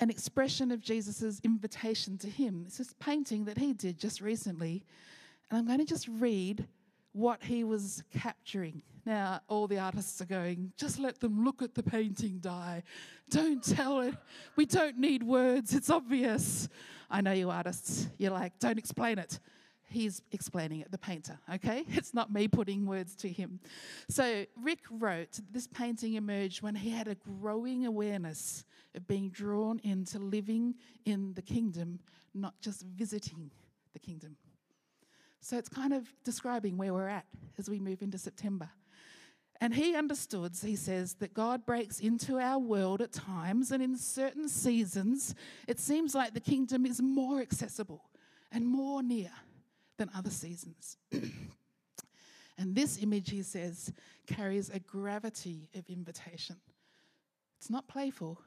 [0.00, 2.64] an expression of Jesus' invitation to him.
[2.66, 4.84] It's this painting that he did just recently.
[5.50, 6.66] And I'm going to just read
[7.16, 8.82] what he was capturing.
[9.06, 12.82] Now, all the artists are going, just let them look at the painting, die.
[13.30, 14.14] Don't tell it.
[14.54, 16.68] We don't need words, it's obvious.
[17.10, 19.40] I know you artists, you're like, don't explain it.
[19.88, 21.84] He's explaining it, the painter, okay?
[21.88, 23.60] It's not me putting words to him.
[24.10, 29.80] So, Rick wrote this painting emerged when he had a growing awareness of being drawn
[29.84, 30.74] into living
[31.06, 32.00] in the kingdom,
[32.34, 33.50] not just visiting
[33.94, 34.36] the kingdom.
[35.40, 37.26] So, it's kind of describing where we're at
[37.58, 38.70] as we move into September.
[39.60, 43.96] And he understood, he says, that God breaks into our world at times, and in
[43.96, 45.34] certain seasons,
[45.66, 48.02] it seems like the kingdom is more accessible
[48.52, 49.30] and more near
[49.96, 50.98] than other seasons.
[52.58, 53.92] and this image, he says,
[54.26, 56.56] carries a gravity of invitation.
[57.58, 58.40] It's not playful,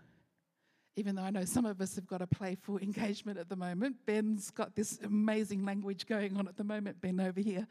[0.96, 3.98] even though I know some of us have got a playful engagement at the moment.
[4.06, 7.68] Ben's got this amazing language going on at the moment, Ben over here,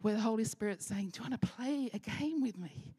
[0.00, 2.94] where the Holy Spirit's saying, Do you want to play a game with me?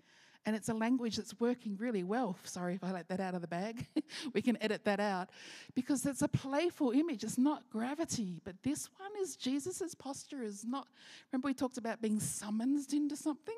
[0.46, 2.38] And it's a language that's working really well.
[2.44, 3.88] Sorry if I let that out of the bag.
[4.34, 5.30] we can edit that out
[5.74, 7.24] because it's a playful image.
[7.24, 10.88] It's not gravity, but this one is Jesus's posture is not.
[11.32, 13.56] Remember, we talked about being summoned into something?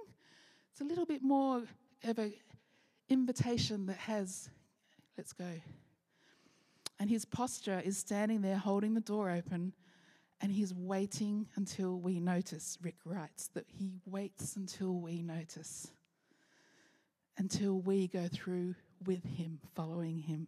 [0.71, 1.63] It's a little bit more
[2.03, 2.33] of an
[3.09, 4.49] invitation that has,
[5.17, 5.49] let's go.
[6.99, 9.73] And his posture is standing there holding the door open
[10.41, 12.77] and he's waiting until we notice.
[12.81, 15.87] Rick writes that he waits until we notice
[17.37, 18.75] until we go through
[19.05, 20.47] with him, following him.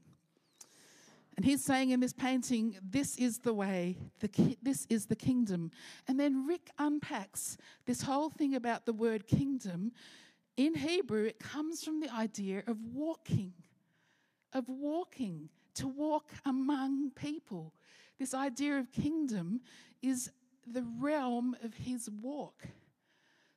[1.36, 5.16] And he's saying in this painting, this is the way, the ki- this is the
[5.16, 5.72] kingdom.
[6.08, 9.91] And then Rick unpacks this whole thing about the word kingdom.
[10.56, 13.54] In Hebrew, it comes from the idea of walking,
[14.52, 17.73] of walking, to walk among people.
[18.19, 19.61] This idea of kingdom
[20.01, 20.32] is
[20.65, 22.63] the realm of his walk.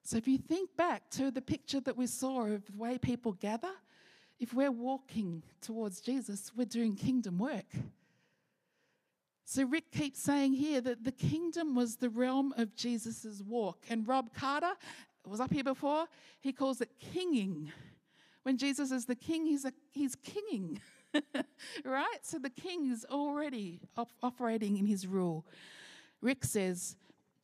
[0.03, 3.33] So if you think back to the picture that we saw of the way people
[3.33, 3.73] gather,
[4.39, 7.67] if we're walking towards Jesus, we're doing kingdom work.
[9.45, 13.85] So Rick keeps saying here that the kingdom was the realm of Jesus' walk.
[13.91, 14.73] And Rob Carter
[15.27, 16.07] was up here before,
[16.41, 17.73] he calls it kinging.
[18.43, 20.81] When Jesus is the king, he's, a, he's kinging.
[21.85, 22.19] right?
[22.23, 25.47] So the king is already op- operating in his rule.
[26.21, 26.97] Rick says,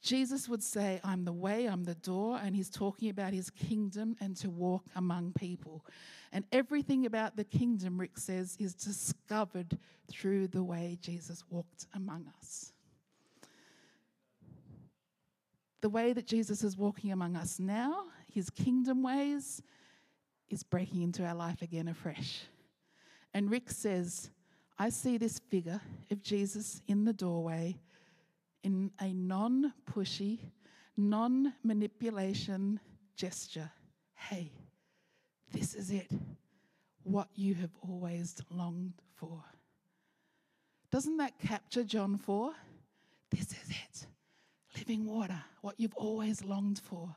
[0.03, 4.15] Jesus would say, I'm the way, I'm the door, and he's talking about his kingdom
[4.21, 5.85] and to walk among people.
[6.33, 12.27] And everything about the kingdom, Rick says, is discovered through the way Jesus walked among
[12.39, 12.73] us.
[15.81, 19.63] The way that Jesus is walking among us now, his kingdom ways,
[20.49, 22.43] is breaking into our life again afresh.
[23.37, 24.31] And Rick says,
[24.79, 27.77] I see this figure of Jesus in the doorway
[28.65, 30.39] in a non pushy,
[30.97, 32.81] non manipulation
[33.15, 33.71] gesture.
[34.15, 34.53] Hey,
[35.53, 36.11] this is it.
[37.03, 39.45] What you have always longed for.
[40.91, 42.55] Doesn't that capture John 4?
[43.33, 44.07] This is it.
[44.79, 47.15] Living water, what you've always longed for.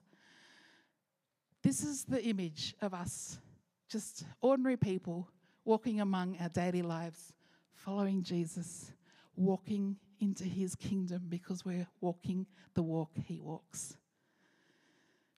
[1.63, 3.39] this is the image of us,
[3.87, 5.29] just ordinary people
[5.69, 7.31] walking among our daily lives,
[7.75, 8.91] following Jesus,
[9.35, 13.95] walking into his kingdom because we're walking the walk he walks.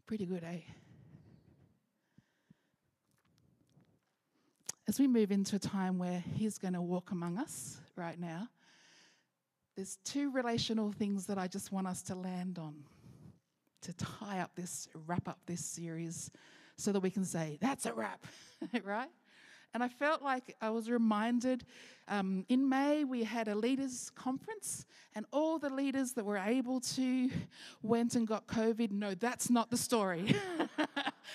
[0.08, 0.62] Pretty good, eh?
[4.88, 8.48] As we move into a time where he's going to walk among us right now,
[9.76, 12.76] there's two relational things that I just want us to land on
[13.82, 16.32] to tie up this, wrap up this series
[16.78, 18.26] so that we can say, that's a wrap,
[18.86, 19.10] right?
[19.74, 21.64] And I felt like I was reminded
[22.08, 26.82] um, in May we had a leaders' conference, and all the leaders that were able
[26.82, 27.30] to
[27.82, 28.92] went and got COVID.
[28.92, 30.36] No, that's not the story.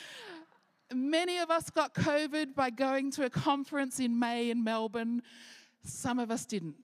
[0.95, 5.23] Many of us got COVID by going to a conference in May in Melbourne.
[5.83, 6.77] Some of us didn't,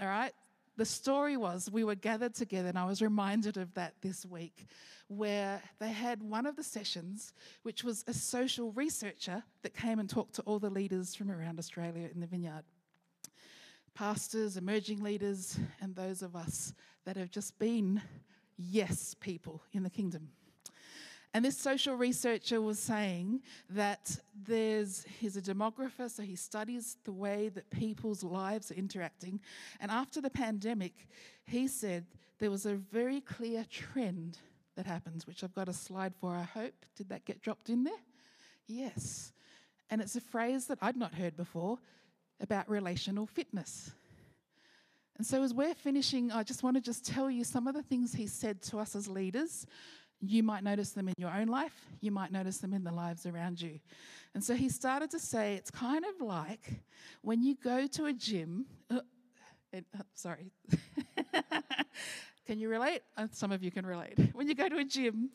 [0.00, 0.32] all right?
[0.80, 4.66] The story was we were gathered together, and I was reminded of that this week,
[5.08, 10.08] where they had one of the sessions, which was a social researcher that came and
[10.08, 12.62] talked to all the leaders from around Australia in the vineyard
[13.92, 16.72] pastors, emerging leaders, and those of us
[17.04, 18.00] that have just been
[18.56, 20.30] yes people in the kingdom.
[21.32, 27.12] And this social researcher was saying that there's, he's a demographer, so he studies the
[27.12, 29.40] way that people's lives are interacting.
[29.80, 31.06] And after the pandemic,
[31.46, 32.06] he said
[32.40, 34.38] there was a very clear trend
[34.74, 36.74] that happens, which I've got a slide for, I hope.
[36.96, 37.92] Did that get dropped in there?
[38.66, 39.32] Yes.
[39.88, 41.78] And it's a phrase that I'd not heard before
[42.40, 43.92] about relational fitness.
[45.16, 47.82] And so, as we're finishing, I just want to just tell you some of the
[47.82, 49.66] things he said to us as leaders
[50.20, 53.26] you might notice them in your own life, you might notice them in the lives
[53.26, 53.80] around you.
[54.34, 56.82] And so he started to say it's kind of like
[57.22, 58.66] when you go to a gym.
[58.90, 59.00] Uh,
[59.74, 59.80] uh,
[60.14, 60.52] sorry.
[62.46, 63.02] can you relate?
[63.16, 64.18] Uh, some of you can relate.
[64.34, 65.30] When you go to a gym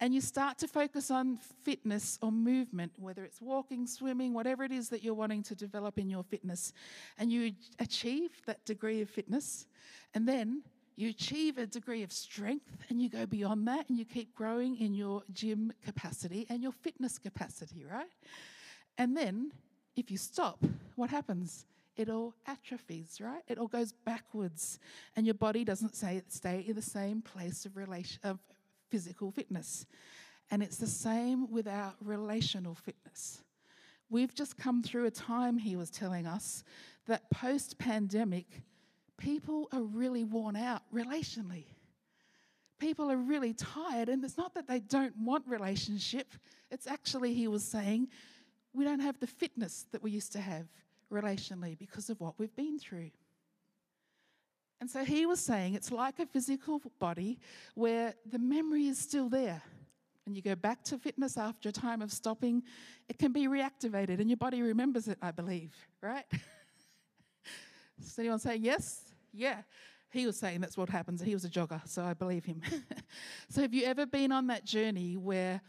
[0.00, 4.72] and you start to focus on fitness or movement, whether it's walking, swimming, whatever it
[4.72, 6.72] is that you're wanting to develop in your fitness,
[7.18, 9.66] and you achieve that degree of fitness,
[10.14, 10.62] and then
[11.00, 14.76] you achieve a degree of strength and you go beyond that and you keep growing
[14.76, 18.10] in your gym capacity and your fitness capacity, right?
[18.98, 19.52] And then
[19.96, 20.62] if you stop,
[20.96, 21.64] what happens?
[21.96, 23.42] It all atrophies, right?
[23.48, 24.78] It all goes backwards
[25.16, 28.38] and your body doesn't say, stay in the same place of, relation, of
[28.90, 29.86] physical fitness.
[30.50, 33.42] And it's the same with our relational fitness.
[34.10, 36.64] We've just come through a time, he was telling us,
[37.06, 38.62] that post pandemic,
[39.20, 41.66] people are really worn out relationally.
[42.80, 46.34] People are really tired, and it's not that they don't want relationship,
[46.70, 48.08] it's actually, he was saying,
[48.72, 50.66] we don't have the fitness that we used to have
[51.12, 53.10] relationally because of what we've been through.
[54.80, 57.38] And so he was saying it's like a physical body
[57.74, 59.60] where the memory is still there.
[60.24, 62.62] And you go back to fitness after a time of stopping,
[63.08, 66.24] it can be reactivated and your body remembers it, I believe, right?
[68.02, 69.09] Is anyone saying yes?
[69.32, 69.62] Yeah.
[70.12, 71.22] He was saying that's what happens.
[71.22, 72.62] He was a jogger, so I believe him.
[73.48, 75.60] so, have you ever been on that journey where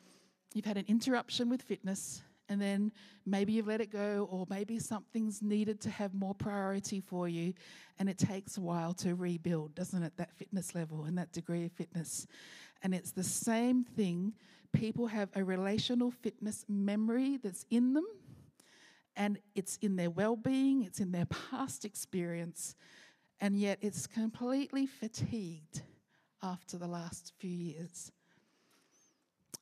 [0.53, 2.91] you've had an interruption with fitness and then
[3.25, 7.53] maybe you've let it go, or maybe something's needed to have more priority for you,
[7.97, 10.17] and it takes a while to rebuild, doesn't it?
[10.17, 12.27] That fitness level and that degree of fitness.
[12.83, 14.33] And it's the same thing.
[14.73, 18.07] People have a relational fitness memory that's in them,
[19.15, 22.75] and it's in their well being, it's in their past experience
[23.41, 25.81] and yet it's completely fatigued
[26.43, 28.11] after the last few years.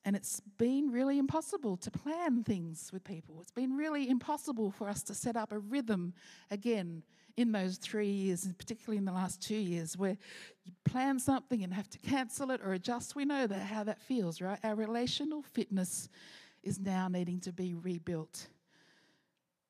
[0.06, 3.40] And it's been really impossible to plan things with people.
[3.42, 6.14] It's been really impossible for us to set up a rhythm
[6.52, 7.04] again
[7.38, 10.18] in those three years, and particularly in the last two years, where
[10.64, 13.16] you plan something and have to cancel it or adjust.
[13.16, 14.60] We know that how that feels, right?
[14.64, 16.10] Our relational fitness
[16.64, 18.48] is now needing to be rebuilt.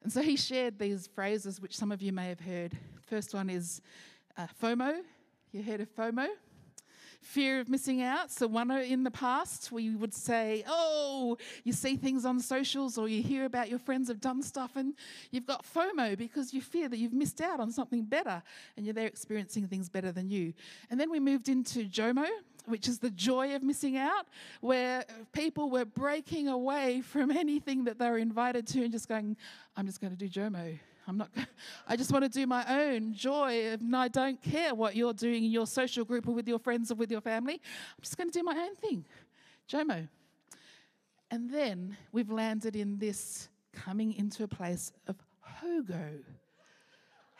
[0.04, 2.78] And so he shared these phrases, which some of you may have heard.
[3.08, 3.82] First one is
[4.38, 5.02] uh, FOMO.
[5.52, 6.28] You heard of FOMO?
[7.22, 8.32] Fear of missing out.
[8.32, 13.10] So, one in the past, we would say, Oh, you see things on socials or
[13.10, 14.93] you hear about your friends have done stuff and
[15.32, 18.41] you've got FOMO because you fear that you've missed out on something better
[18.78, 20.54] and you're there experiencing things better than you.
[20.89, 22.26] And then we moved into JOMO,
[22.70, 24.28] which is the joy of missing out,
[24.61, 25.03] where
[25.34, 29.36] people were breaking away from anything that they were invited to and just going,
[29.76, 30.80] I'm just going to do JOMO.
[31.07, 31.32] I'm not,
[31.88, 35.43] I just want to do my own joy, and I don't care what you're doing
[35.43, 37.55] in your social group or with your friends or with your family.
[37.55, 39.05] I'm just going to do my own thing.
[39.67, 40.07] JOMO.
[41.32, 45.15] And then we've landed in this coming into a place of
[45.61, 46.24] HOGO.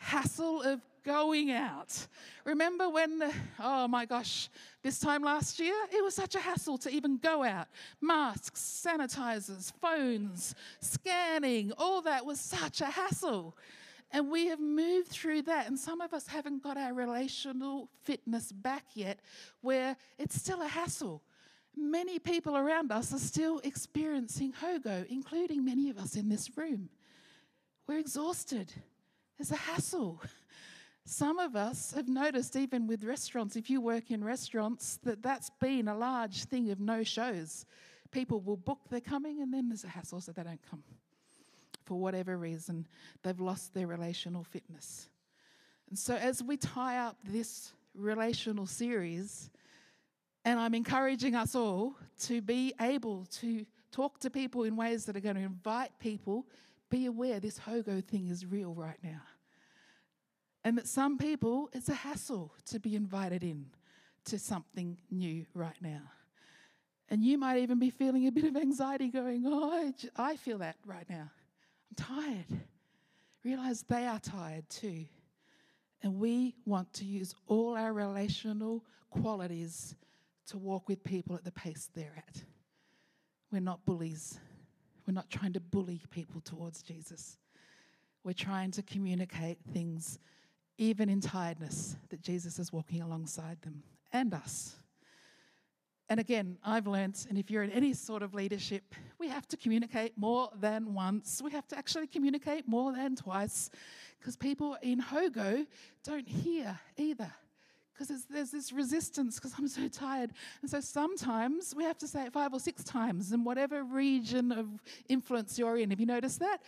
[0.00, 2.06] Hassle of going out.
[2.44, 3.22] Remember when,
[3.58, 4.48] oh my gosh,
[4.82, 7.68] this time last year, it was such a hassle to even go out.
[8.00, 13.56] Masks, sanitizers, phones, scanning, all that was such a hassle.
[14.10, 18.50] And we have moved through that, and some of us haven't got our relational fitness
[18.50, 19.20] back yet,
[19.60, 21.22] where it's still a hassle.
[21.76, 26.88] Many people around us are still experiencing HOGO, including many of us in this room.
[27.86, 28.72] We're exhausted.
[29.40, 30.20] There's a hassle.
[31.06, 35.48] Some of us have noticed, even with restaurants, if you work in restaurants, that that's
[35.58, 37.64] been a large thing of no shows.
[38.10, 40.82] People will book they're coming, and then there's a hassle, so they don't come
[41.86, 42.86] for whatever reason,
[43.22, 45.08] they've lost their relational fitness.
[45.88, 49.48] And so, as we tie up this relational series,
[50.44, 55.16] and I'm encouraging us all to be able to talk to people in ways that
[55.16, 56.44] are going to invite people,
[56.90, 59.22] be aware this HOGO thing is real right now.
[60.64, 63.66] And that some people, it's a hassle to be invited in
[64.26, 66.02] to something new right now.
[67.08, 70.76] And you might even be feeling a bit of anxiety going, Oh, I feel that
[70.86, 71.30] right now.
[71.90, 72.60] I'm tired.
[73.44, 75.06] Realize they are tired too.
[76.02, 79.94] And we want to use all our relational qualities
[80.46, 82.42] to walk with people at the pace they're at.
[83.50, 84.38] We're not bullies.
[85.10, 87.36] We're not trying to bully people towards Jesus.
[88.22, 90.20] We're trying to communicate things,
[90.78, 93.82] even in tiredness, that Jesus is walking alongside them
[94.12, 94.76] and us.
[96.08, 99.56] And again, I've learnt, and if you're in any sort of leadership, we have to
[99.56, 101.42] communicate more than once.
[101.44, 103.68] We have to actually communicate more than twice
[104.20, 105.66] because people in HOGO
[106.04, 107.32] don't hear either
[108.00, 110.32] because there's, this resistance because I'm so tired.
[110.62, 114.52] And so sometimes we have to say it five or six times in whatever region
[114.52, 114.66] of
[115.08, 115.90] influence you're in.
[115.90, 116.62] Have you noticed that?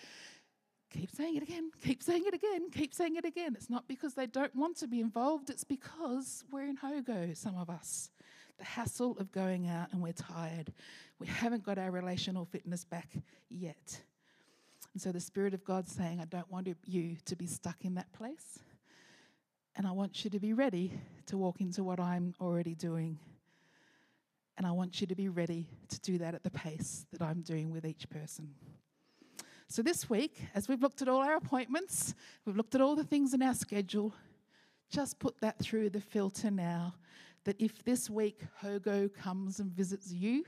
[0.91, 3.55] Keep saying it again, keep saying it again, keep saying it again.
[3.57, 7.57] It's not because they don't want to be involved, it's because we're in HOGO, some
[7.57, 8.11] of us
[8.59, 10.73] the hassle of going out and we're tired.
[11.19, 13.09] We haven't got our relational fitness back
[13.49, 14.03] yet.
[14.93, 17.95] And so the Spirit of God's saying, I don't want you to be stuck in
[17.95, 18.59] that place.
[19.77, 20.93] And I want you to be ready
[21.27, 23.19] to walk into what I'm already doing.
[24.59, 27.41] And I want you to be ready to do that at the pace that I'm
[27.41, 28.55] doing with each person.
[29.69, 32.15] So, this week, as we've looked at all our appointments,
[32.45, 34.13] we've looked at all the things in our schedule,
[34.91, 36.95] just put that through the filter now
[37.45, 40.45] that if this week Hogo comes and visits you,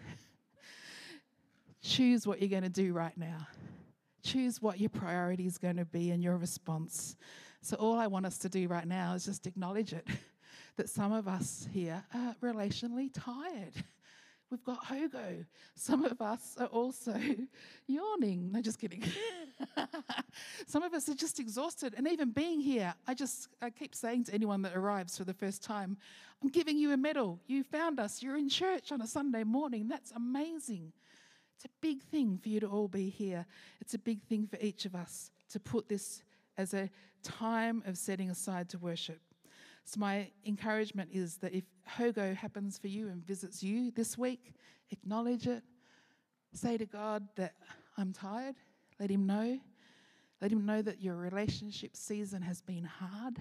[1.82, 3.48] choose what you're going to do right now.
[4.22, 7.16] Choose what your priority is going to be and your response.
[7.64, 10.06] So, all I want us to do right now is just acknowledge it
[10.76, 13.72] that some of us here are relationally tired.
[14.50, 15.46] We've got Hogo.
[15.74, 17.18] Some of us are also
[17.86, 18.52] yawning.
[18.52, 19.02] No, just kidding.
[20.66, 21.94] Some of us are just exhausted.
[21.96, 25.32] And even being here, I just I keep saying to anyone that arrives for the
[25.32, 25.96] first time,
[26.42, 27.40] I'm giving you a medal.
[27.46, 28.22] You found us.
[28.22, 29.88] You're in church on a Sunday morning.
[29.88, 30.92] That's amazing.
[31.56, 33.46] It's a big thing for you to all be here.
[33.80, 36.22] It's a big thing for each of us to put this
[36.56, 36.90] as a
[37.22, 39.20] time of setting aside to worship.
[39.84, 41.64] So, my encouragement is that if
[41.98, 44.54] Hogo happens for you and visits you this week,
[44.90, 45.62] acknowledge it.
[46.52, 47.54] Say to God that
[47.98, 48.54] I'm tired.
[48.98, 49.58] Let Him know.
[50.40, 53.38] Let Him know that your relationship season has been hard.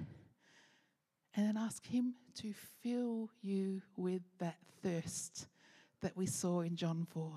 [1.36, 5.48] And then ask Him to fill you with that thirst
[6.02, 7.32] that we saw in John 4.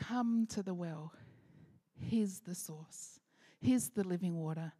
[0.00, 1.12] Come to the well.
[2.00, 3.20] He's the source,
[3.62, 4.72] He's the living water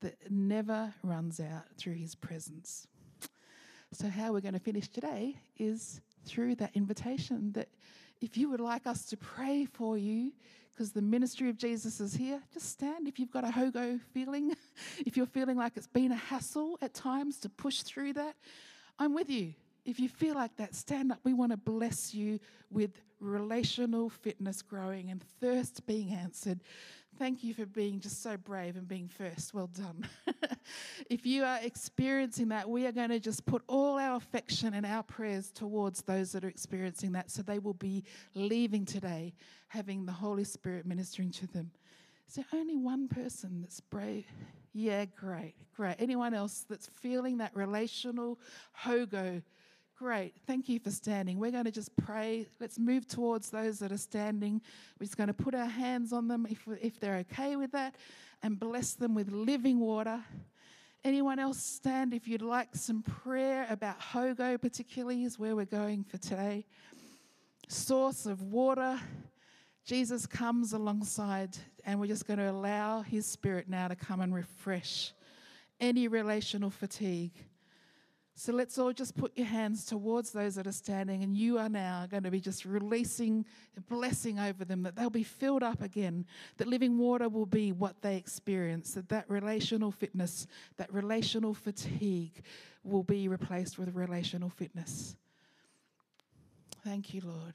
[0.00, 2.86] that never runs out through his presence.
[3.92, 7.68] So, how we're going to finish today is through that invitation that
[8.22, 10.32] if you would like us to pray for you,
[10.70, 14.56] because the ministry of Jesus is here, just stand if you've got a hogo feeling,
[15.06, 18.34] if you're feeling like it's been a hassle at times to push through that,
[18.98, 19.52] I'm with you.
[19.84, 21.18] If you feel like that, stand up.
[21.24, 26.62] We want to bless you with relational fitness growing and thirst being answered
[27.18, 29.54] Thank you for being just so brave and being first.
[29.54, 30.08] Well done.
[31.10, 34.84] if you are experiencing that, we are going to just put all our affection and
[34.84, 38.02] our prayers towards those that are experiencing that so they will be
[38.34, 39.32] leaving today
[39.68, 41.70] having the Holy Spirit ministering to them.
[42.28, 44.26] Is there only one person that's brave?
[44.72, 45.96] Yeah, great, great.
[46.00, 48.40] Anyone else that's feeling that relational
[48.84, 49.40] hogo?
[49.96, 50.34] Great.
[50.46, 51.38] Thank you for standing.
[51.38, 52.46] We're going to just pray.
[52.60, 54.60] Let's move towards those that are standing.
[54.98, 57.94] We're just going to put our hands on them if, if they're okay with that
[58.42, 60.20] and bless them with living water.
[61.04, 66.02] Anyone else stand if you'd like some prayer about Hogo, particularly, is where we're going
[66.02, 66.66] for today.
[67.68, 68.98] Source of water
[69.84, 74.34] Jesus comes alongside, and we're just going to allow His Spirit now to come and
[74.34, 75.12] refresh
[75.78, 77.32] any relational fatigue.
[78.36, 81.68] So let's all just put your hands towards those that are standing, and you are
[81.68, 85.80] now going to be just releasing a blessing over them that they'll be filled up
[85.80, 86.26] again,
[86.56, 92.42] that living water will be what they experience, that that relational fitness, that relational fatigue
[92.82, 95.14] will be replaced with relational fitness.
[96.84, 97.54] Thank you, Lord.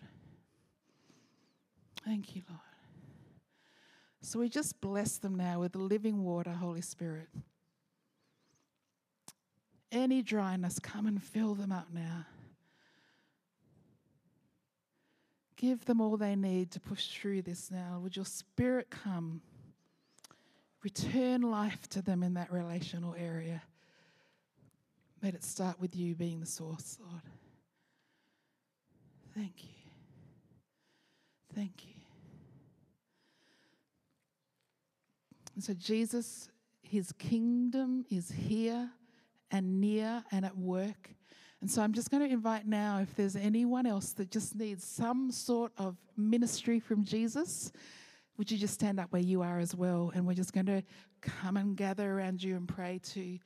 [2.06, 2.62] Thank you, Lord.
[4.22, 7.28] So we just bless them now with the living water, Holy Spirit.
[9.92, 12.26] Any dryness, come and fill them up now.
[15.56, 18.00] Give them all they need to push through this now.
[18.02, 19.42] Would your spirit come?
[20.84, 23.62] Return life to them in that relational area.
[25.22, 27.22] Let it start with you being the source, Lord.
[29.36, 29.70] Thank you.
[31.54, 31.94] Thank you.
[35.56, 36.50] And so, Jesus,
[36.82, 38.90] his kingdom is here
[39.52, 41.10] and near and at work.
[41.62, 44.84] And so I'm just going to invite now if there's anyone else that just needs
[44.86, 47.72] some sort of ministry from Jesus,
[48.38, 50.12] would you just stand up where you are as well?
[50.16, 50.82] And we're just going to
[51.22, 53.40] come and gather around you and pray too.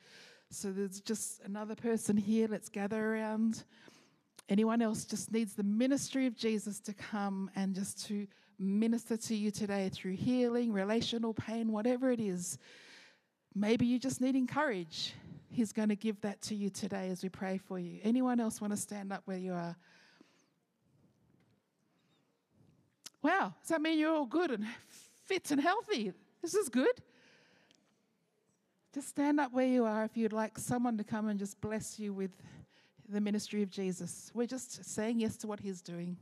[0.52, 2.48] So there's just another person here.
[2.48, 3.64] Let's gather around.
[4.50, 8.28] Anyone else just needs the ministry of Jesus to come and just to
[8.60, 12.60] minister to you today through healing, relational pain, whatever it is.
[13.56, 15.14] Maybe you just need encourage.
[15.54, 18.00] He's going to give that to you today as we pray for you.
[18.04, 19.76] Anyone else want to stand up where you are?
[23.22, 24.66] Wow, does that mean you're all good and
[25.26, 26.12] fit and healthy?
[26.42, 27.02] This is good.
[28.96, 32.00] Just stand up where you are if you'd like someone to come and just bless
[32.00, 32.32] you with
[33.08, 34.32] the ministry of Jesus.
[34.34, 36.18] We're just saying yes to what He's doing.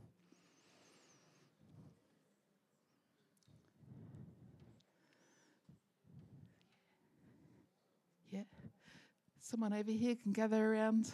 [9.52, 11.10] Someone over here can gather around.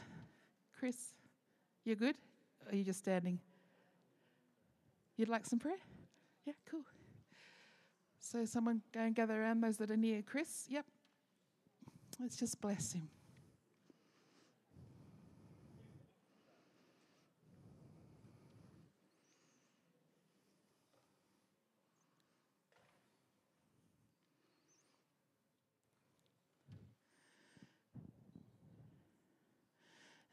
[0.78, 1.12] Chris,
[1.84, 2.14] you're good?
[2.64, 3.41] Or are you just standing?
[5.16, 5.80] You'd like some prayer?
[6.47, 6.84] Yeah, cool.
[8.20, 10.66] So, someone go and gather around those that are near Chris.
[10.68, 10.86] Yep.
[12.20, 13.09] Let's just bless him.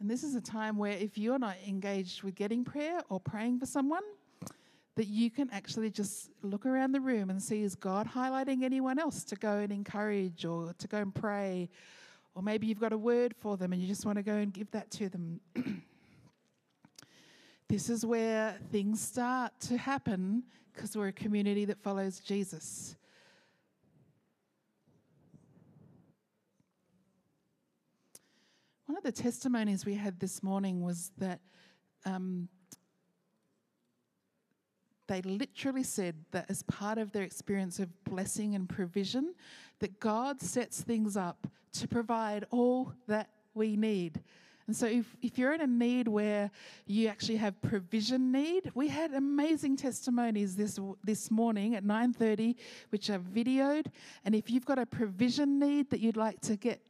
[0.05, 3.57] And this is a time where if you're not engaged with getting prayer or praying
[3.57, 4.03] for someone,
[4.97, 8.99] that you can actually just look around the room and see is God highlighting anyone
[8.99, 11.71] else to go and encourage or to go and pray?
[12.35, 14.53] Or maybe you've got a word for them and you just want to go and
[14.53, 15.41] give that to them.
[17.67, 22.95] this is where things start to happen because we're a community that follows Jesus.
[28.85, 31.39] One of the testimonies we had this morning was that
[32.05, 32.49] um,
[35.07, 39.33] they literally said that as part of their experience of blessing and provision,
[39.79, 44.21] that God sets things up to provide all that we need.
[44.67, 46.49] And so if, if you're in a need where
[46.85, 52.55] you actually have provision need, we had amazing testimonies this this morning at 9:30
[52.89, 53.87] which are videoed
[54.23, 56.81] and if you've got a provision need that you'd like to get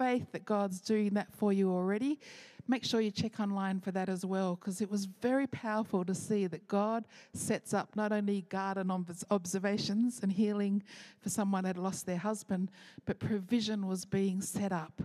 [0.00, 2.18] faith that God's doing that for you already,
[2.66, 6.14] make sure you check online for that as well because it was very powerful to
[6.14, 8.90] see that God sets up not only garden
[9.30, 10.82] observations and healing
[11.20, 12.70] for someone that had lost their husband,
[13.04, 15.02] but provision was being set up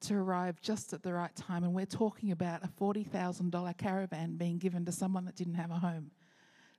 [0.00, 1.62] to arrive just at the right time.
[1.62, 5.78] And we're talking about a $40,000 caravan being given to someone that didn't have a
[5.78, 6.10] home.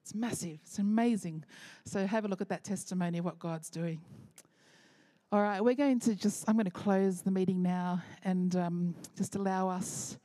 [0.01, 1.45] It's massive, it's amazing.
[1.85, 4.01] So have a look at that testimony of what God's doing.
[5.31, 8.95] All right, we're going to just, I'm going to close the meeting now and um,
[9.17, 10.19] just allow us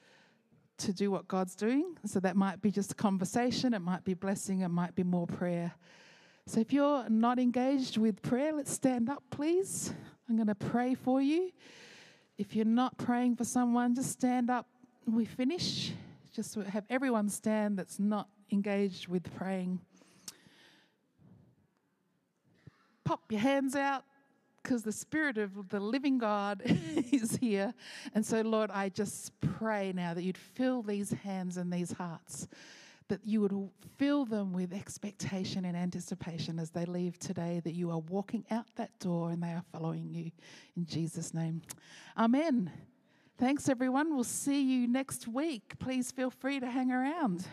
[0.76, 1.96] to do what God's doing.
[2.04, 5.26] So that might be just a conversation, it might be blessing, it might be more
[5.26, 5.72] prayer.
[6.46, 9.92] So if you're not engaged with prayer, let's stand up, please.
[10.28, 11.50] I'm going to pray for you.
[12.36, 14.66] If you're not praying for someone, just stand up.
[15.06, 15.92] We finish.
[16.34, 19.80] Just have everyone stand that's not engaged with praying.
[23.04, 24.04] Pop your hands out
[24.70, 26.62] because the Spirit of the living God
[27.10, 27.74] is here.
[28.14, 32.46] And so, Lord, I just pray now that you'd fill these hands and these hearts,
[33.08, 33.68] that you would
[33.98, 38.66] fill them with expectation and anticipation as they leave today, that you are walking out
[38.76, 40.30] that door and they are following you.
[40.76, 41.62] In Jesus' name.
[42.16, 42.70] Amen.
[43.38, 44.14] Thanks, everyone.
[44.14, 45.80] We'll see you next week.
[45.80, 47.44] Please feel free to hang around.